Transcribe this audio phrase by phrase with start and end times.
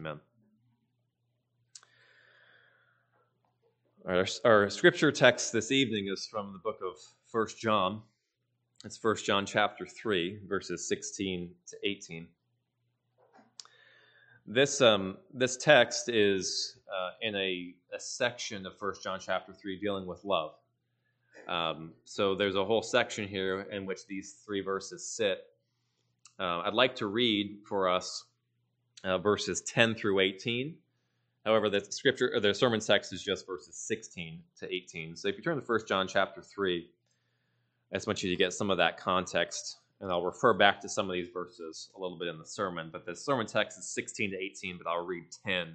[0.00, 0.18] Amen.
[4.08, 6.96] Our, our scripture text this evening is from the book of
[7.30, 8.00] First John.
[8.82, 12.26] It's First John chapter 3, verses 16 to 18.
[14.46, 19.78] This, um, this text is uh, in a, a section of First John chapter 3
[19.80, 20.52] dealing with love.
[21.46, 25.42] Um, so there's a whole section here in which these three verses sit.
[26.38, 28.24] Uh, I'd like to read for us
[29.04, 30.76] uh, verses 10 through 18.
[31.44, 35.16] However, the scripture or the sermon text is just verses 16 to 18.
[35.16, 36.86] So if you turn to 1 John chapter 3,
[37.92, 40.88] I just want you to get some of that context, and I'll refer back to
[40.88, 42.90] some of these verses a little bit in the sermon.
[42.92, 45.74] But the sermon text is 16 to 18, but I'll read 10,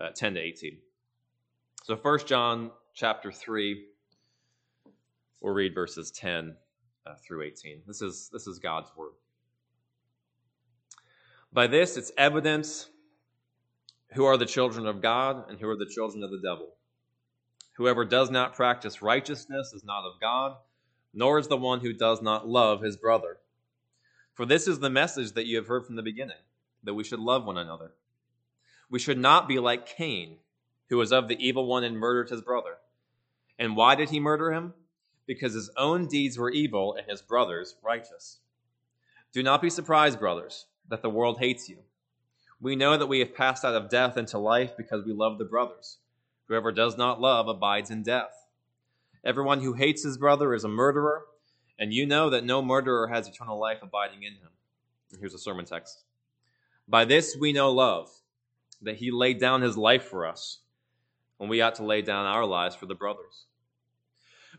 [0.00, 0.78] uh, 10 to 18.
[1.82, 3.84] So 1 John chapter 3,
[5.40, 6.56] we'll read verses 10
[7.06, 7.82] uh, through 18.
[7.86, 9.12] This is this is God's word.
[11.52, 12.88] By this it's evidence
[14.12, 16.68] who are the children of God and who are the children of the devil.
[17.76, 20.56] Whoever does not practice righteousness is not of God,
[21.12, 23.38] nor is the one who does not love his brother.
[24.34, 26.36] For this is the message that you have heard from the beginning,
[26.84, 27.92] that we should love one another.
[28.90, 30.38] We should not be like Cain,
[30.88, 32.76] who was of the evil one and murdered his brother.
[33.58, 34.74] And why did he murder him?
[35.26, 38.38] Because his own deeds were evil and his brother's righteous.
[39.32, 41.78] Do not be surprised, brothers, that the world hates you.
[42.60, 45.44] We know that we have passed out of death into life because we love the
[45.44, 45.98] brothers.
[46.48, 48.46] Whoever does not love abides in death.
[49.24, 51.24] Everyone who hates his brother is a murderer,
[51.78, 54.50] and you know that no murderer has eternal life abiding in him.
[55.18, 56.04] Here's a sermon text.
[56.88, 58.08] By this we know love,
[58.82, 60.60] that he laid down his life for us,
[61.40, 63.46] and we ought to lay down our lives for the brothers.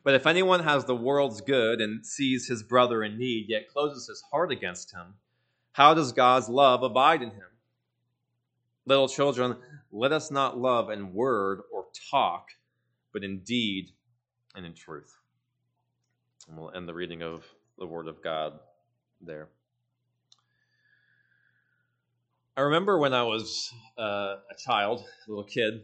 [0.04, 4.08] But if anyone has the world's good and sees his brother in need, yet closes
[4.08, 5.16] his heart against him,
[5.78, 7.52] how does God's love abide in him?
[8.88, 9.58] Little children,
[9.92, 12.48] let us not love in word or talk,
[13.14, 13.92] but in deed
[14.56, 15.16] and in truth.
[16.50, 17.46] And we'll end the reading of
[17.78, 18.54] the Word of God
[19.22, 19.50] there.
[22.58, 25.84] I remember when I was uh, a child, a little kid,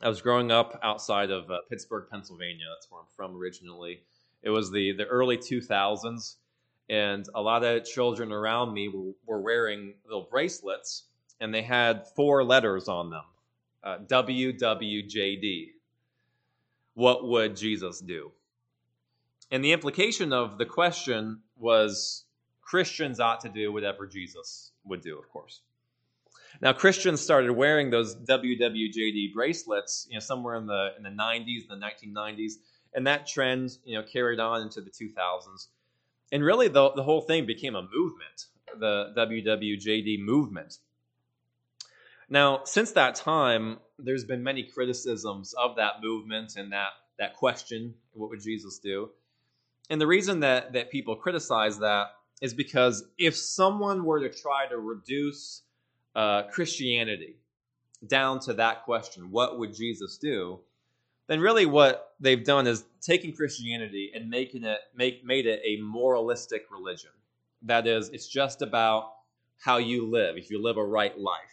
[0.00, 2.66] I was growing up outside of uh, Pittsburgh, Pennsylvania.
[2.76, 4.02] That's where I'm from originally.
[4.44, 6.36] It was the, the early 2000s,
[6.88, 8.88] and a lot of children around me
[9.26, 11.04] were, wearing little bracelets
[11.40, 13.24] and they had four letters on them
[13.82, 15.70] uh, WWJD.
[16.94, 18.30] What would Jesus do?
[19.50, 22.24] And the implication of the question was
[22.60, 25.62] Christians ought to do whatever Jesus would do, of course.
[26.60, 31.66] Now, Christians started wearing those WWJD bracelets, you know, somewhere in the in the 90s,
[31.68, 32.52] the 1990s,
[32.94, 35.68] and that trend, you know, carried on into the 2000s.
[36.32, 38.46] And really, the, the whole thing became a movement,
[38.80, 40.78] the WWJD movement.
[42.30, 47.94] Now, since that time, there's been many criticisms of that movement and that, that question,
[48.14, 49.10] what would Jesus do?
[49.90, 52.06] And the reason that, that people criticize that
[52.40, 55.62] is because if someone were to try to reduce
[56.16, 57.36] uh, Christianity
[58.06, 60.60] down to that question, what would Jesus do?
[61.28, 65.80] Then really what they've done is taking Christianity and making it make made it a
[65.80, 67.10] moralistic religion.
[67.62, 69.12] That is, it's just about
[69.58, 71.52] how you live, if you live a right life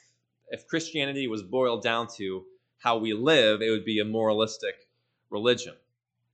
[0.49, 2.43] if Christianity was boiled down to
[2.79, 4.87] how we live, it would be a moralistic
[5.29, 5.75] religion,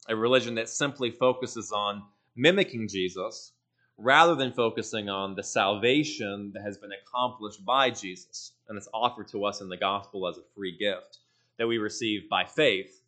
[0.08, 2.04] a religion that simply focuses on
[2.36, 3.52] mimicking Jesus
[3.98, 9.28] rather than focusing on the salvation that has been accomplished by Jesus and it's offered
[9.30, 11.20] to us in the gospel as a free gift
[11.58, 13.02] that we receive by faith,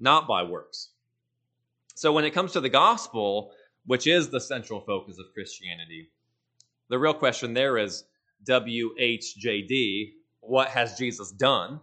[0.00, 0.90] not by works.
[1.94, 3.52] So when it comes to the gospel,
[3.86, 6.10] which is the central focus of Christianity,
[6.88, 8.04] the real question there is
[8.46, 11.80] WHJD, what has Jesus done,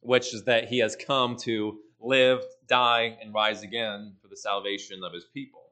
[0.00, 5.02] which is that he has come to live, die, and rise again for the salvation
[5.04, 5.62] of his people.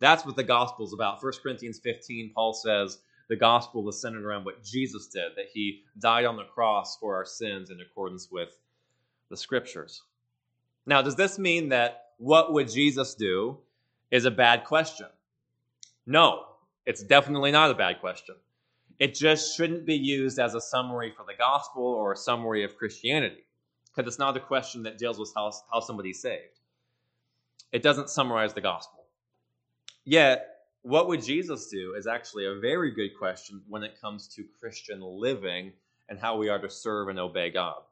[0.00, 1.22] That's what the gospel is about.
[1.22, 2.98] 1 Corinthians 15, Paul says
[3.28, 7.14] the gospel is centered around what Jesus did, that he died on the cross for
[7.16, 8.58] our sins in accordance with
[9.30, 10.02] the scriptures.
[10.86, 13.58] Now, does this mean that what would Jesus do
[14.10, 15.06] is a bad question?
[16.06, 16.44] No,
[16.86, 18.36] it's definitely not a bad question.
[18.98, 22.76] It just shouldn't be used as a summary for the gospel or a summary of
[22.76, 23.44] Christianity,
[23.86, 26.60] because it's not a question that deals with how, how somebody's saved.
[27.72, 29.04] It doesn't summarize the gospel.
[30.04, 30.50] Yet,
[30.82, 35.00] what would Jesus do is actually a very good question when it comes to Christian
[35.00, 35.72] living
[36.08, 37.82] and how we are to serve and obey God.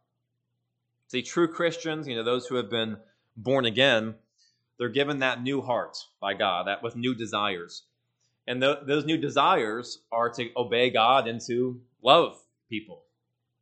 [1.12, 2.96] See, true Christians, you know, those who have been
[3.36, 4.14] born again,
[4.78, 7.82] they're given that new heart by God, that with new desires.
[8.46, 13.02] And th- those new desires are to obey God and to love people.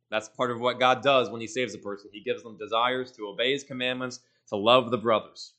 [0.09, 2.09] That's part of what God does when He saves a person.
[2.13, 5.51] He gives them desires to obey His commandments, to love the brothers.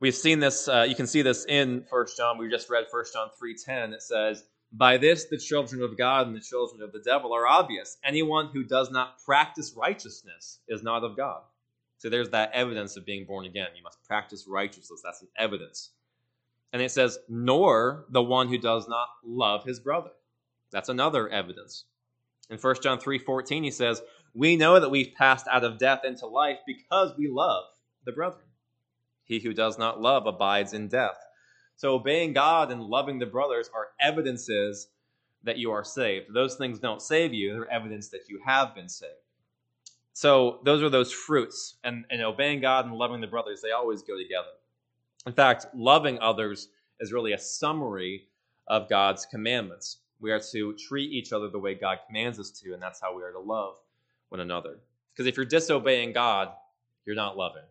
[0.00, 2.38] We've seen this, uh, you can see this in First John.
[2.38, 3.92] We just read First John 3.10.
[3.92, 7.46] It says, By this the children of God and the children of the devil are
[7.46, 7.96] obvious.
[8.04, 11.42] Anyone who does not practice righteousness is not of God.
[11.98, 13.68] So there's that evidence of being born again.
[13.76, 15.00] You must practice righteousness.
[15.02, 15.90] That's an evidence.
[16.72, 20.10] And it says, nor the one who does not love his brother.
[20.72, 21.84] That's another evidence.
[22.50, 24.02] In 1 John 3:14 he says,
[24.34, 27.64] "We know that we've passed out of death into life because we love
[28.04, 28.44] the brethren.
[29.24, 31.25] He who does not love abides in death."
[31.76, 34.88] So obeying God and loving the brothers are evidences
[35.42, 36.26] that you are saved.
[36.32, 39.12] Those things don't save you, they're evidence that you have been saved.
[40.12, 41.76] So those are those fruits.
[41.84, 44.48] And, and obeying God and loving the brothers, they always go together.
[45.26, 46.68] In fact, loving others
[47.00, 48.28] is really a summary
[48.66, 49.98] of God's commandments.
[50.18, 53.14] We are to treat each other the way God commands us to, and that's how
[53.14, 53.74] we are to love
[54.30, 54.78] one another.
[55.12, 56.48] Because if you're disobeying God,
[57.04, 57.62] you're not loving.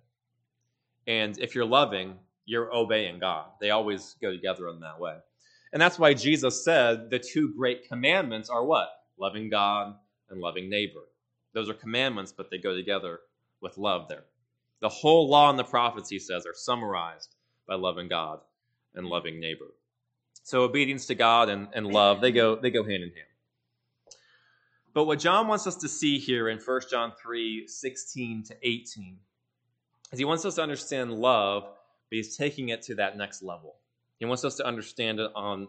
[1.07, 3.45] And if you're loving, you're obeying God.
[3.59, 5.18] They always go together in that way.
[5.74, 8.89] And that's why Jesus said the two great commandments are what?
[9.18, 9.95] Loving God
[10.30, 11.01] and loving neighbor.
[11.53, 13.19] Those are commandments, but they go together
[13.62, 14.25] with love there.
[14.81, 17.36] The whole law and the prophets, he says, are summarized
[17.68, 18.39] by loving God
[18.94, 19.74] and loving neighbor.
[20.44, 23.27] So obedience to God and, and love, they go, they go hand in hand.
[24.94, 29.18] But what John wants us to see here in 1 John 3 16 to 18
[30.12, 31.68] is he wants us to understand love,
[32.16, 33.76] but he's taking it to that next level.
[34.20, 35.68] He wants us to understand it on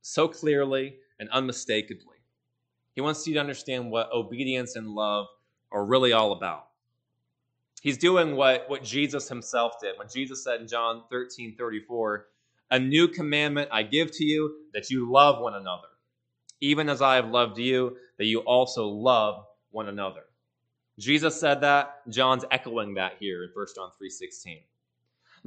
[0.00, 2.18] so clearly and unmistakably.
[2.94, 5.26] He wants you to understand what obedience and love
[5.72, 6.68] are really all about.
[7.82, 9.98] He's doing what, what Jesus himself did.
[9.98, 12.26] When Jesus said in John 13 34,
[12.70, 15.88] A new commandment I give to you, that you love one another,
[16.60, 20.22] even as I have loved you, that you also love one another.
[20.96, 22.08] Jesus said that.
[22.08, 24.62] John's echoing that here in 1 John 3:16.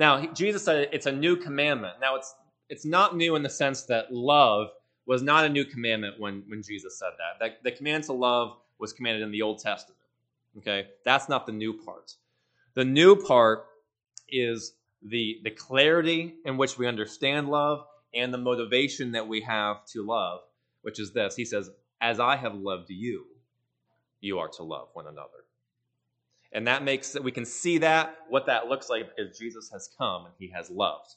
[0.02, 1.94] Now, Jesus said it's a new commandment.
[2.02, 2.34] Now, it's
[2.70, 4.70] it's not new in the sense that love
[5.06, 7.40] was not a new commandment when, when Jesus said that.
[7.40, 7.64] that.
[7.64, 10.00] The command to love was commanded in the Old Testament.
[10.58, 10.88] Okay?
[11.06, 12.16] That's not the new part.
[12.74, 13.66] The new part
[14.28, 19.86] is the, the clarity in which we understand love and the motivation that we have
[19.88, 20.40] to love,
[20.82, 21.36] which is this.
[21.36, 21.70] He says,
[22.02, 23.26] As I have loved you,
[24.20, 25.41] you are to love one another.
[26.54, 29.90] And that makes that we can see that, what that looks like, because Jesus has
[29.98, 31.16] come and he has loved.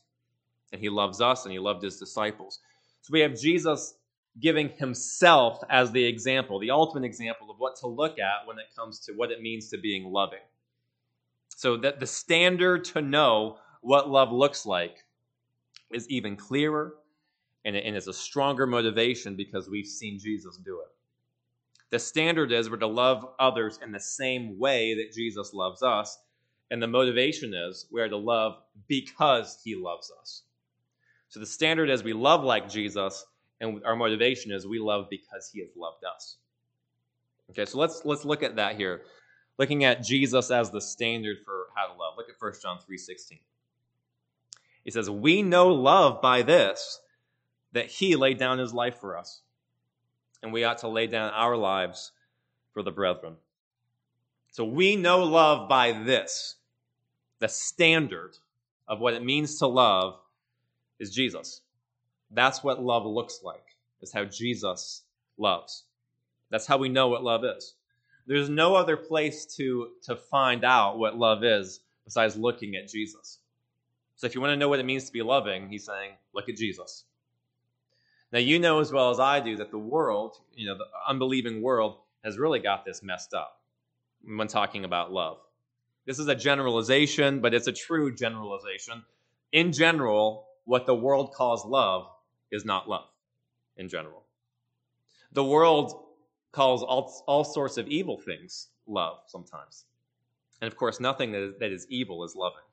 [0.73, 2.61] And he loves us and he loved his disciples.
[3.03, 3.95] So we have Jesus
[4.41, 8.67] giving himself as the example, the ultimate example of what to look at when it
[8.77, 10.41] comes to what it means to being loving.
[11.57, 15.05] So that the standard to know what love looks like
[15.93, 16.95] is even clearer
[17.65, 20.89] and, and is a stronger motivation because we've seen Jesus do it.
[21.91, 26.19] The standard is we're to love others in the same way that Jesus loves us.
[26.71, 28.57] And the motivation is we are to love
[28.89, 30.43] because he loves us.
[31.29, 33.25] So the standard is we love like Jesus,
[33.61, 36.37] and our motivation is we love because he has loved us.
[37.51, 39.03] Okay, so let's let's look at that here
[39.59, 42.15] looking at Jesus as the standard for how to love.
[42.17, 43.41] Look at 1 John 3:16.
[44.85, 47.01] He says, "We know love by this
[47.73, 49.43] that he laid down his life for us,
[50.45, 52.13] and we ought to lay down our lives
[52.73, 53.37] for the brethren."
[54.53, 56.55] So we know love by this.
[57.41, 58.39] The standard
[58.87, 60.21] of what it means to love
[61.01, 61.63] is Jesus.
[62.31, 63.65] That's what love looks like.
[64.01, 65.03] Is how Jesus
[65.39, 65.85] loves.
[66.51, 67.75] That's how we know what love is.
[68.27, 73.41] There's no other place to, to find out what love is besides looking at Jesus.
[74.17, 76.49] So if you want to know what it means to be loving, he's saying, look
[76.49, 77.05] at Jesus.
[78.35, 81.63] Now, you know as well as I do that the world, you know, the unbelieving
[81.63, 83.61] world, has really got this messed up
[84.25, 85.39] when talking about love.
[86.05, 89.05] This is a generalization, but it's a true generalization.
[89.53, 92.09] In general, what the world calls love
[92.51, 93.07] is not love
[93.77, 94.25] in general.
[95.31, 95.93] The world
[96.51, 99.85] calls all, all sorts of evil things love sometimes.
[100.61, 102.65] And of course, nothing that is, that is evil is loving,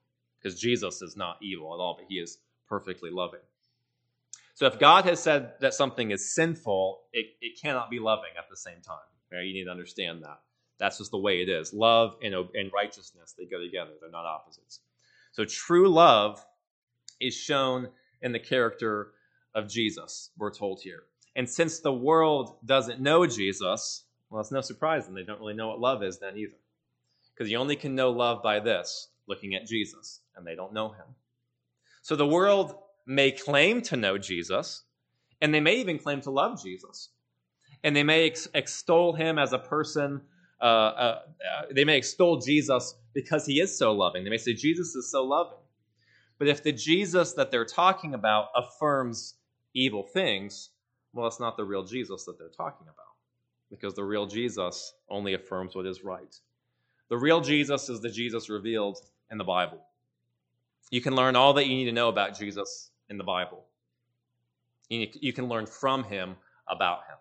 [0.41, 3.41] because Jesus is not evil at all, but he is perfectly loving.
[4.62, 8.48] So if God has said that something is sinful, it, it cannot be loving at
[8.48, 8.98] the same time.
[9.32, 9.44] Right?
[9.44, 10.39] You need to understand that.
[10.77, 11.74] That's just the way it is.
[11.74, 14.82] Love and, and righteousness, they go together, they're not opposites.
[15.32, 16.46] So true love
[17.20, 17.89] is shown
[18.22, 19.13] in the character
[19.56, 21.06] of Jesus, we're told here.
[21.36, 25.56] And since the world doesn't know Jesus, well, it's no surprise then they don't really
[25.56, 26.60] know what love is then either.
[27.34, 30.89] Because you only can know love by this, looking at Jesus, and they don't know
[30.89, 31.08] him.
[32.03, 34.84] So the world may claim to know Jesus,
[35.41, 37.10] and they may even claim to love Jesus.
[37.84, 40.22] And they may ex- extol him as a person.
[40.62, 41.20] Uh, uh,
[41.58, 44.24] uh, they may extol Jesus because he is so loving.
[44.24, 45.58] They may say, Jesus is so loving.
[46.38, 49.36] But if the Jesus that they're talking about affirms
[49.74, 50.70] evil things,
[51.13, 52.96] well, it's not the real Jesus that they're talking about.
[53.70, 56.36] Because the real Jesus only affirms what is right.
[57.10, 59.00] The real Jesus is the Jesus revealed
[59.31, 59.79] in the Bible.
[60.91, 63.65] You can learn all that you need to know about Jesus in the Bible.
[64.89, 66.36] You can learn from him
[66.68, 67.18] about him.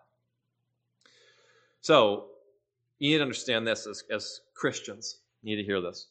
[1.81, 2.27] So,
[2.99, 5.19] you need to understand this as, as Christians.
[5.41, 6.07] You need to hear this.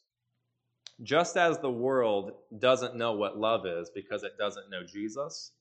[1.03, 5.53] Just as the world doesn't know what love is because it doesn't know Jesus,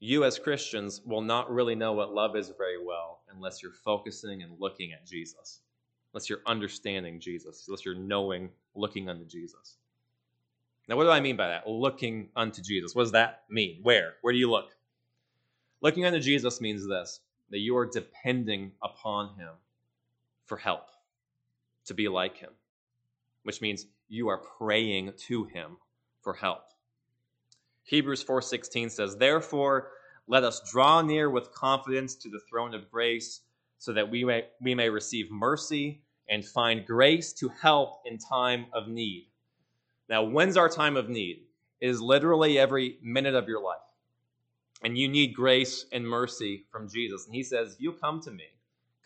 [0.00, 4.42] you as Christians will not really know what love is very well unless you're focusing
[4.42, 5.60] and looking at Jesus,
[6.12, 9.78] unless you're understanding Jesus, unless you're knowing, looking unto Jesus.
[10.88, 11.68] Now, what do I mean by that?
[11.68, 12.94] Looking unto Jesus.
[12.94, 13.80] What does that mean?
[13.82, 14.14] Where?
[14.22, 14.70] Where do you look?
[15.80, 19.50] Looking unto Jesus means this that you are depending upon him
[20.46, 20.88] for help,
[21.84, 22.50] to be like him,
[23.44, 25.76] which means you are praying to him
[26.22, 26.64] for help.
[27.84, 29.92] Hebrews 4:16 says, "Therefore,
[30.26, 33.42] let us draw near with confidence to the throne of grace,
[33.78, 38.66] so that we may, we may receive mercy and find grace to help in time
[38.72, 39.30] of need."
[40.08, 41.42] Now, when's our time of need?
[41.80, 43.78] It is literally every minute of your life.
[44.82, 47.26] And you need grace and mercy from Jesus.
[47.26, 48.44] And he says, You come to me.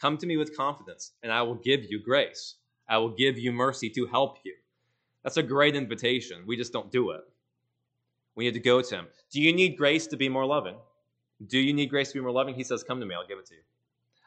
[0.01, 2.57] Come to me with confidence, and I will give you grace.
[2.89, 4.55] I will give you mercy to help you.
[5.23, 6.45] That's a great invitation.
[6.47, 7.21] We just don't do it.
[8.35, 9.07] We need to go to him.
[9.31, 10.77] Do you need grace to be more loving?
[11.47, 12.55] Do you need grace to be more loving?
[12.55, 13.61] He says, Come to me, I'll give it to you.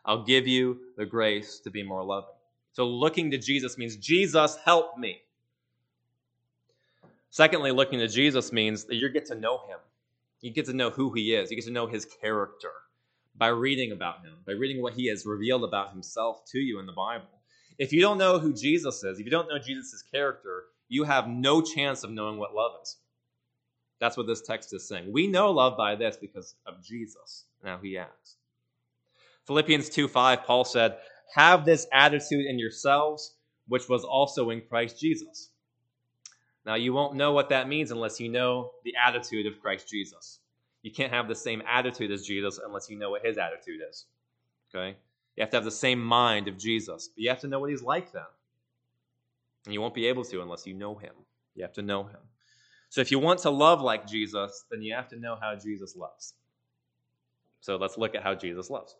[0.06, 2.36] I'll give you the grace to be more loving.
[2.74, 5.22] So looking to Jesus means, Jesus, help me.
[7.34, 9.80] Secondly, looking to Jesus means that you get to know him.
[10.42, 11.50] You get to know who he is.
[11.50, 12.70] You get to know his character
[13.36, 16.86] by reading about him, by reading what he has revealed about himself to you in
[16.86, 17.26] the Bible.
[17.80, 21.28] If you don't know who Jesus is, if you don't know Jesus' character, you have
[21.28, 22.98] no chance of knowing what love is.
[24.00, 25.12] That's what this text is saying.
[25.12, 28.36] We know love by this because of Jesus and how he acts.
[29.48, 30.98] Philippians 2 5, Paul said,
[31.34, 33.34] Have this attitude in yourselves,
[33.68, 35.50] which was also in Christ Jesus.
[36.66, 40.40] Now, you won't know what that means unless you know the attitude of Christ Jesus.
[40.82, 44.06] You can't have the same attitude as Jesus unless you know what his attitude is.
[44.74, 44.96] Okay?
[45.36, 47.70] You have to have the same mind of Jesus, but you have to know what
[47.70, 48.24] he's like then.
[49.66, 51.14] And you won't be able to unless you know him.
[51.56, 52.20] You have to know him.
[52.90, 55.96] So if you want to love like Jesus, then you have to know how Jesus
[55.96, 56.34] loves.
[57.62, 58.96] So let's look at how Jesus loves.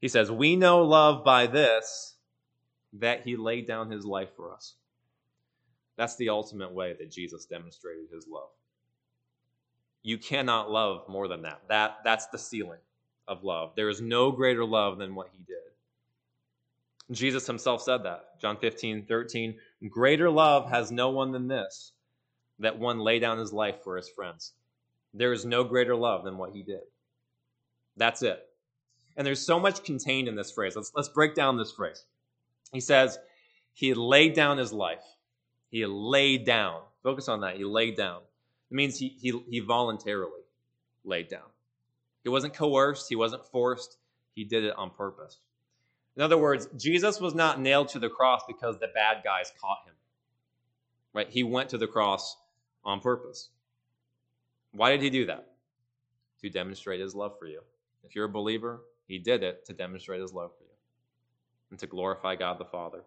[0.00, 2.16] He says, We know love by this,
[2.94, 4.74] that he laid down his life for us.
[5.98, 8.50] That's the ultimate way that Jesus demonstrated his love.
[10.04, 11.60] You cannot love more than that.
[11.68, 12.78] That that's the ceiling
[13.26, 13.72] of love.
[13.74, 15.56] There is no greater love than what he did.
[17.10, 18.40] Jesus himself said that.
[18.40, 19.56] John 15, 13.
[19.88, 21.92] Greater love has no one than this,
[22.60, 24.52] that one lay down his life for his friends.
[25.12, 26.82] There is no greater love than what he did.
[27.96, 28.40] That's it.
[29.16, 30.76] And there's so much contained in this phrase.
[30.76, 32.04] Let's, let's break down this phrase.
[32.72, 33.18] He says,
[33.72, 35.02] He laid down his life.
[35.70, 36.82] He laid down.
[37.02, 37.56] Focus on that.
[37.56, 38.20] He laid down.
[38.70, 40.42] It means he, he, he voluntarily
[41.04, 41.48] laid down.
[42.22, 43.96] He wasn't coerced, he wasn't forced,
[44.34, 45.38] he did it on purpose.
[46.16, 49.78] In other words, Jesus was not nailed to the cross because the bad guys caught
[49.86, 49.94] him.
[51.14, 51.28] Right?
[51.30, 52.36] He went to the cross
[52.84, 53.50] on purpose.
[54.72, 55.46] Why did he do that?
[56.42, 57.62] To demonstrate his love for you.
[58.04, 60.70] If you're a believer, he did it to demonstrate his love for you
[61.70, 63.02] and to glorify God the Father.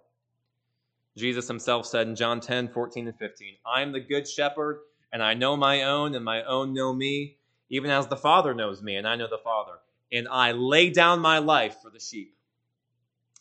[1.18, 4.80] Jesus himself said in John 10, 14 and 15, I am the good shepherd,
[5.12, 7.38] and I know my own, and my own know me,
[7.70, 9.74] even as the Father knows me, and I know the Father.
[10.12, 12.36] And I lay down my life for the sheep.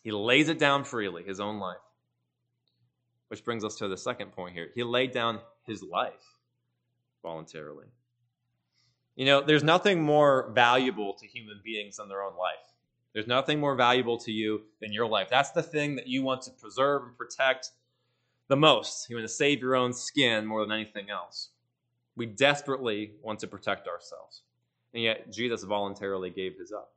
[0.02, 1.76] He lays it down freely, his own life.
[3.28, 4.68] Which brings us to the second point here.
[4.74, 6.12] He laid down his life
[7.22, 7.86] voluntarily.
[9.14, 12.69] You know, there's nothing more valuable to human beings than their own life.
[13.12, 15.28] There's nothing more valuable to you than your life.
[15.28, 17.70] That's the thing that you want to preserve and protect
[18.48, 19.10] the most.
[19.10, 21.50] You want to save your own skin more than anything else.
[22.16, 24.42] We desperately want to protect ourselves.
[24.94, 26.92] And yet, Jesus voluntarily gave his up.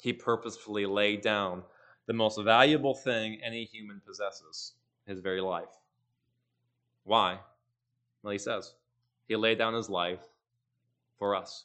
[0.00, 1.62] He purposefully laid down
[2.06, 4.72] the most valuable thing any human possesses
[5.06, 5.68] his very life.
[7.04, 7.38] Why?
[8.22, 8.74] Well, he says,
[9.28, 10.20] He laid down his life
[11.18, 11.64] for us.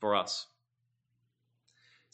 [0.00, 0.46] For us.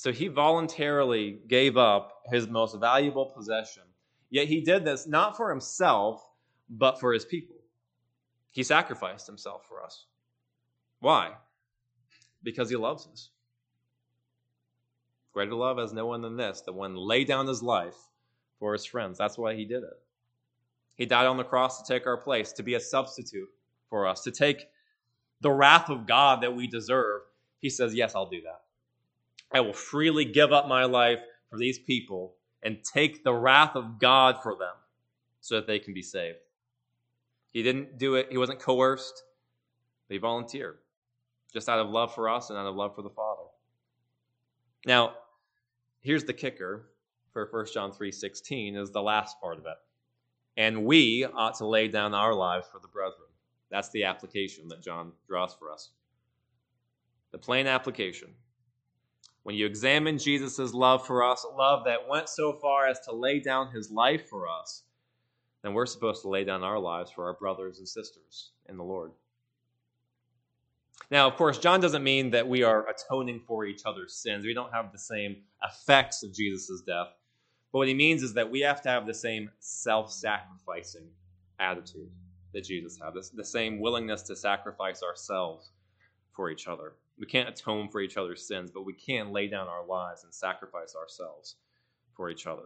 [0.01, 3.83] So he voluntarily gave up his most valuable possession.
[4.31, 6.27] Yet he did this not for himself,
[6.71, 7.57] but for his people.
[8.51, 10.07] He sacrificed himself for us.
[11.01, 11.33] Why?
[12.43, 13.29] Because he loves us.
[15.35, 17.99] Greater love has no one than this, that one lay down his life
[18.59, 19.19] for his friends.
[19.19, 20.01] That's why he did it.
[20.95, 23.51] He died on the cross to take our place, to be a substitute
[23.91, 24.65] for us, to take
[25.43, 27.21] the wrath of God that we deserve.
[27.59, 28.63] He says, Yes, I'll do that.
[29.53, 33.99] I will freely give up my life for these people and take the wrath of
[33.99, 34.75] God for them
[35.41, 36.39] so that they can be saved.
[37.53, 39.25] He didn't do it, he wasn't coerced,
[40.09, 40.79] but he volunteered
[41.53, 43.43] just out of love for us and out of love for the Father.
[44.87, 45.15] Now,
[46.01, 46.91] here's the kicker
[47.33, 49.77] for 1 John 3:16 is the last part of it.
[50.57, 53.29] And we ought to lay down our lives for the brethren.
[53.71, 55.91] That's the application that John draws for us.
[57.31, 58.35] The plain application.
[59.43, 63.41] When you examine Jesus' love for us, love that went so far as to lay
[63.41, 64.85] down his life for us,
[65.63, 68.85] then we're supposed to lay down our lives for our brothers and sisters in the
[68.85, 69.13] Lord.
[71.11, 74.45] Now, of course, John doesn't mean that we are atoning for each other's sins.
[74.45, 77.09] We don't have the same effects of Jesus' death.
[77.73, 81.09] But what he means is that we have to have the same self sacrificing
[81.59, 82.11] attitude
[82.53, 85.71] that Jesus had, the same willingness to sacrifice ourselves
[86.33, 86.95] for each other.
[87.21, 90.35] We can't atone for each other's sins, but we can lay down our lives and
[90.35, 91.57] sacrifice ourselves
[92.15, 92.65] for each other.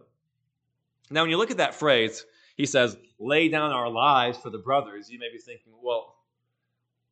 [1.11, 4.57] Now, when you look at that phrase, he says, lay down our lives for the
[4.57, 5.09] brothers.
[5.09, 6.15] You may be thinking, well,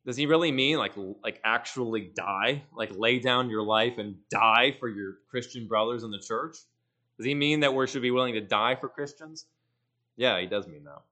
[0.06, 4.74] does he really mean like like actually die like lay down your life and die
[4.78, 6.56] for your christian brothers in the church
[7.16, 9.46] does he mean that we should be willing to die for christians
[10.16, 11.02] yeah he does mean that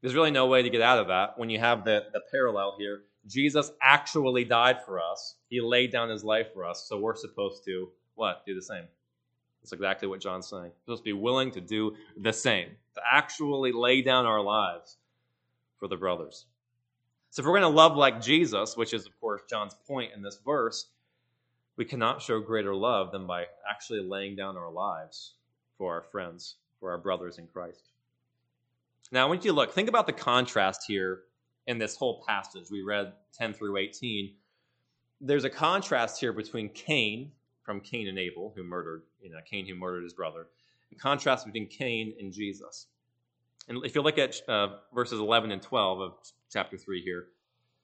[0.00, 2.74] there's really no way to get out of that when you have the, the parallel
[2.78, 5.36] here jesus actually died for us.
[5.48, 6.86] He laid down his life for us.
[6.88, 8.44] So we're supposed to what?
[8.46, 8.84] Do the same.
[9.62, 10.64] That's exactly what john's saying.
[10.64, 12.68] We're supposed to be willing to do the same.
[12.94, 14.98] To actually lay down our lives
[15.78, 16.46] for the brothers.
[17.30, 20.22] So if we're going to love like Jesus, which is, of course, John's point in
[20.22, 20.86] this verse,
[21.76, 25.34] we cannot show greater love than by actually laying down our lives
[25.76, 27.90] for our friends, for our brothers in Christ.
[29.10, 31.22] Now, I want you to look, think about the contrast here
[31.66, 32.70] in this whole passage.
[32.70, 34.34] We read 10 through 18.
[35.20, 39.66] There's a contrast here between Cain, from Cain and Abel, who murdered, you know, Cain
[39.66, 40.46] who murdered his brother,
[40.92, 42.86] a contrast between Cain and Jesus.
[43.68, 46.12] And if you look at uh, verses 11 and 12 of
[46.52, 47.28] chapter 3 here,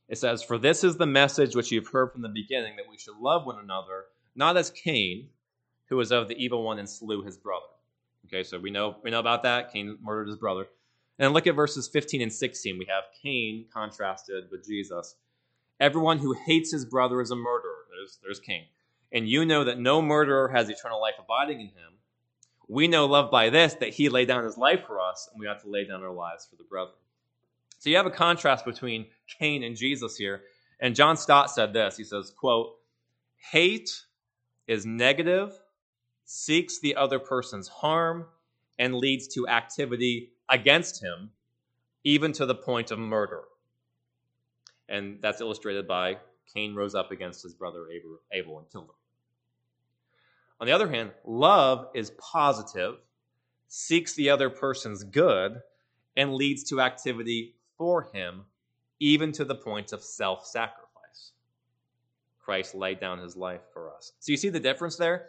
[0.09, 2.99] it says, For this is the message which you've heard from the beginning, that we
[2.99, 5.29] should love one another, not as Cain,
[5.88, 7.66] who was of the evil one and slew his brother.
[8.27, 9.73] Okay, so we know we know about that.
[9.73, 10.66] Cain murdered his brother.
[11.20, 12.78] And look at verses 15 and 16.
[12.78, 15.16] We have Cain contrasted with Jesus.
[15.78, 17.85] Everyone who hates his brother is a murderer.
[17.90, 18.64] There's, there's Cain.
[19.12, 21.98] And you know that no murderer has eternal life abiding in him.
[22.68, 25.46] We know love by this, that he laid down his life for us, and we
[25.46, 26.96] ought to lay down our lives for the brethren.
[27.78, 29.06] So you have a contrast between
[29.38, 30.42] Cain and Jesus here.
[30.80, 31.98] And John Stott said this.
[31.98, 32.76] He says, quote,
[33.52, 33.90] hate
[34.66, 35.52] is negative,
[36.24, 38.26] seeks the other person's harm,
[38.78, 41.30] and leads to activity against him,
[42.04, 43.42] even to the point of murder.
[44.88, 46.18] And that's illustrated by
[46.52, 47.86] Cain rose up against his brother
[48.32, 48.94] Abel and killed him.
[50.60, 52.96] On the other hand, love is positive,
[53.68, 55.60] seeks the other person's good,
[56.16, 58.42] and leads to activity for him,
[58.98, 61.32] even to the point of self sacrifice.
[62.38, 64.12] Christ laid down his life for us.
[64.18, 65.28] So you see the difference there?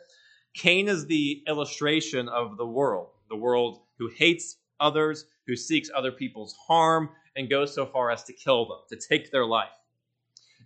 [0.54, 6.12] Cain is the illustration of the world, the world who hates others, who seeks other
[6.12, 9.70] people's harm, and goes so far as to kill them, to take their life.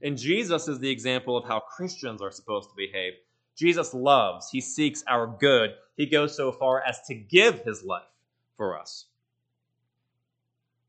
[0.01, 3.13] And Jesus is the example of how Christians are supposed to behave
[3.55, 5.71] Jesus loves, he seeks our good.
[5.95, 8.03] He goes so far as to give his life
[8.57, 9.05] for us.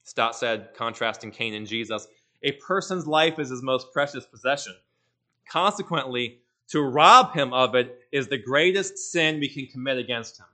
[0.02, 2.06] Stott said, contrasting Cain and Jesus,
[2.42, 4.74] a person's life is his most precious possession.
[5.48, 10.46] Consequently, to rob him of it is the greatest sin we can commit against him,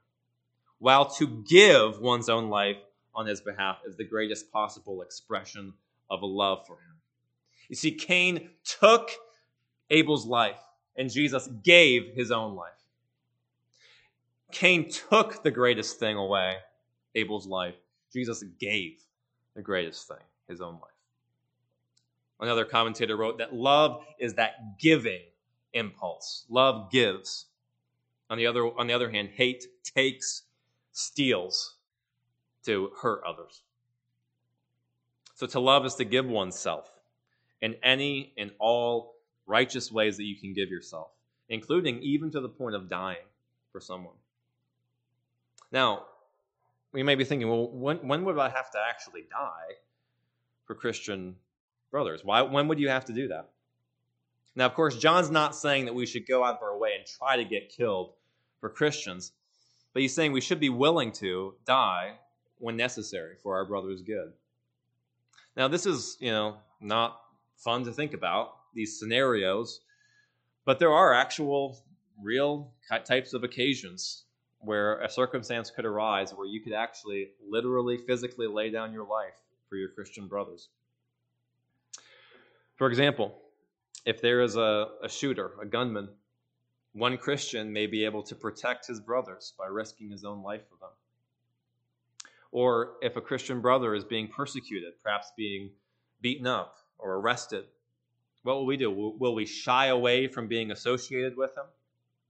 [0.83, 2.77] while to give one's own life
[3.15, 5.73] on his behalf is the greatest possible expression
[6.11, 6.97] of a love for him.
[7.69, 9.09] You see, Cain took
[9.91, 10.59] Abel's life
[10.97, 12.73] and Jesus gave his own life.
[14.51, 16.57] Cain took the greatest thing away,
[17.15, 17.77] Abel's life.
[18.13, 19.05] Jesus gave
[19.55, 20.91] the greatest thing, his own life.
[22.41, 25.23] Another commentator wrote that love is that giving
[25.75, 26.45] impulse.
[26.51, 27.47] Love gives.
[28.31, 30.43] On the other, on the other hand, hate takes,
[30.93, 31.77] steals
[32.65, 33.63] to hurt others.
[35.35, 36.89] So to love is to give oneself
[37.61, 39.15] in any and all
[39.47, 41.09] righteous ways that you can give yourself,
[41.49, 43.27] including even to the point of dying
[43.73, 44.15] for someone.
[45.73, 46.05] Now,
[46.93, 49.77] we may be thinking, well, when, when would I have to actually die
[50.67, 51.37] for Christian
[51.91, 52.25] brothers?
[52.25, 53.49] Why, when would you have to do that?
[54.55, 57.07] Now, of course, John's not saying that we should go out of our way and
[57.07, 58.13] try to get killed
[58.61, 59.33] for Christians,
[59.93, 62.15] but he's saying we should be willing to die
[62.59, 64.33] when necessary for our brother's good.
[65.57, 67.21] Now, this is, you know, not
[67.57, 69.81] fun to think about, these scenarios,
[70.65, 71.79] but there are actual,
[72.23, 72.73] real
[73.05, 74.25] types of occasions
[74.61, 79.35] where a circumstance could arise where you could actually literally, physically lay down your life
[79.69, 80.69] for your Christian brothers.
[82.77, 83.35] For example,
[84.07, 86.09] if there is a, a shooter, a gunman,
[86.93, 90.77] one Christian may be able to protect his brothers by risking his own life for
[90.81, 90.91] them.
[92.51, 95.71] Or if a Christian brother is being persecuted, perhaps being
[96.21, 97.65] beaten up or arrested,
[98.43, 98.91] what will we do?
[98.91, 101.65] Will, we shy away from being associated with him,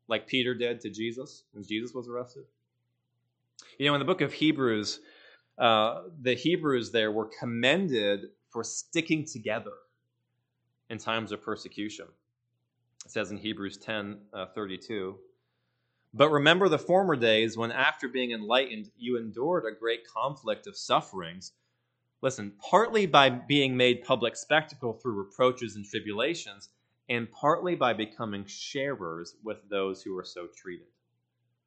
[0.09, 2.45] like Peter did to Jesus when Jesus was arrested?
[3.79, 5.01] You know, in the book of Hebrews,
[5.59, 9.73] uh, the Hebrews there were commended for sticking together
[10.91, 12.07] in times of persecution.
[13.05, 15.19] It says in Hebrews 10 uh, 32.
[16.15, 20.77] But remember the former days when, after being enlightened, you endured a great conflict of
[20.77, 21.53] sufferings.
[22.21, 26.69] Listen, partly by being made public spectacle through reproaches and tribulations,
[27.09, 30.87] and partly by becoming sharers with those who were so treated.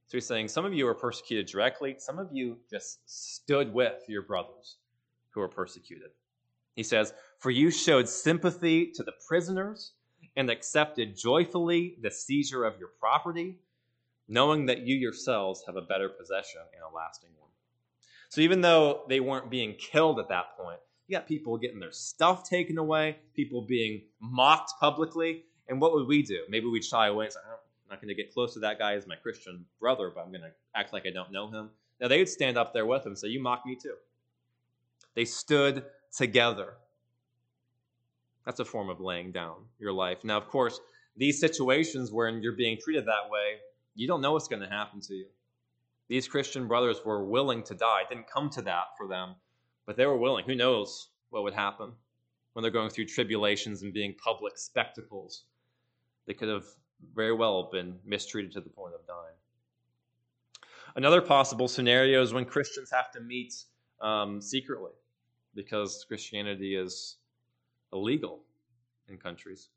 [0.08, 4.04] So he's saying some of you are persecuted directly, some of you just stood with
[4.08, 4.78] your brothers
[5.32, 6.12] who are persecuted.
[6.76, 9.94] He says, For you showed sympathy to the prisoners
[10.36, 13.60] and accepted joyfully the seizure of your property,
[14.28, 17.50] knowing that you yourselves have a better possession and a lasting one.
[18.30, 21.92] So even though they weren't being killed at that point, you got people getting their
[21.92, 25.44] stuff taken away, people being mocked publicly.
[25.68, 26.42] And what would we do?
[26.50, 27.58] Maybe we'd shy away and say, I'm
[27.90, 30.42] not going to get close to that guy as my Christian brother, but I'm going
[30.42, 31.70] to act like I don't know him.
[32.02, 33.96] Now, they would stand up there with him and say, You mock me too.
[35.14, 36.74] They stood together.
[38.46, 40.24] That's a form of laying down your life.
[40.24, 40.80] Now, of course,
[41.18, 43.56] these situations when you're being treated that way,
[43.96, 45.28] you don't know what's going to happen to you.
[46.08, 48.02] These Christian brothers were willing to die.
[48.02, 49.36] It didn't come to that for them,
[49.86, 50.46] but they were willing.
[50.46, 51.94] Who knows what would happen
[52.54, 55.46] when they're going through tribulations and being public spectacles?
[56.28, 56.66] They could have
[57.16, 59.36] very well been mistreated to the point of dying.
[60.96, 63.54] Another possible scenario is when Christians have to meet
[64.02, 64.92] um, secretly
[65.56, 67.18] because Christianity is
[67.92, 68.42] illegal
[69.08, 69.70] in countries.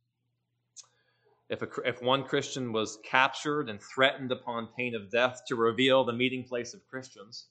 [1.48, 6.04] If, a, if one Christian was captured and threatened upon pain of death to reveal
[6.04, 7.46] the meeting place of Christians,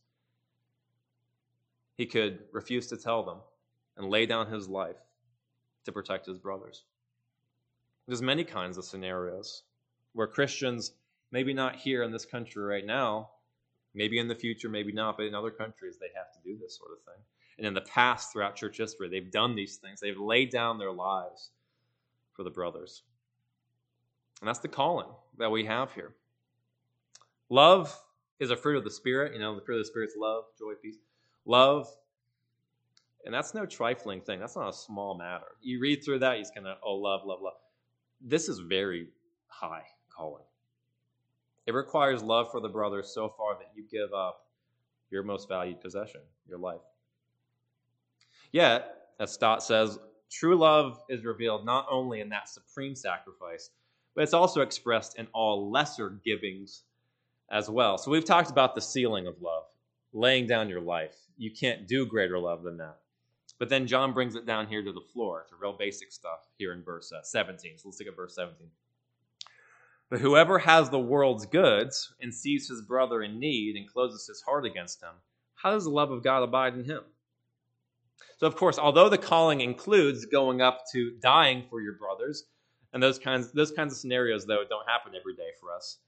[1.98, 3.40] he could refuse to tell them
[3.98, 4.98] and lay down his life
[5.86, 6.84] to protect his brothers.
[8.08, 9.64] There's many kinds of scenarios
[10.14, 10.92] where Christians,
[11.32, 13.30] maybe not here in this country right now,
[13.96, 16.78] maybe in the future, maybe not, but in other countries, they have to do this
[16.78, 17.24] sort of thing
[17.58, 20.00] and in the past throughout church history, they've done these things.
[20.00, 21.52] They've laid down their lives
[22.34, 23.04] for the brothers.
[24.42, 25.08] And that's the calling
[25.40, 26.14] that we have here.
[27.50, 28.00] Love
[28.40, 29.34] is a fruit of the Spirit.
[29.34, 30.98] You know, the fruit of the Spirit's love, joy, peace.
[31.46, 31.88] Love.
[33.26, 34.40] And that's no trifling thing.
[34.40, 35.48] That's not a small matter.
[35.62, 37.58] You read through that, he's kind of, oh, love, love, love.
[38.22, 39.08] This is very
[39.48, 39.84] high
[40.16, 40.44] calling.
[41.66, 44.46] It requires love for the brothers so far that you give up
[45.10, 46.82] your most valued possession, your life.
[48.52, 50.00] Yet, as Stott says,
[50.32, 53.70] true love is revealed not only in that supreme sacrifice,
[54.16, 56.84] but it's also expressed in all lesser givings
[57.52, 57.98] as well.
[57.98, 59.64] So we've talked about the ceiling of love,
[60.14, 61.16] laying down your life.
[61.38, 62.98] You can't do greater love than that.
[63.60, 66.74] But then John brings it down here to the floor, to real basic stuff here
[66.74, 67.78] in verse uh, 17.
[67.78, 68.68] So let's look at verse 17.
[70.10, 74.42] But whoever has the world's goods and sees his brother in need and closes his
[74.42, 75.14] heart against him,
[75.56, 77.02] how does the love of God abide in him?
[78.38, 82.46] So, of course, although the calling includes going up to dying for your brothers,
[82.94, 86.00] and those kinds, those kinds of scenarios, though, don't happen every day for us.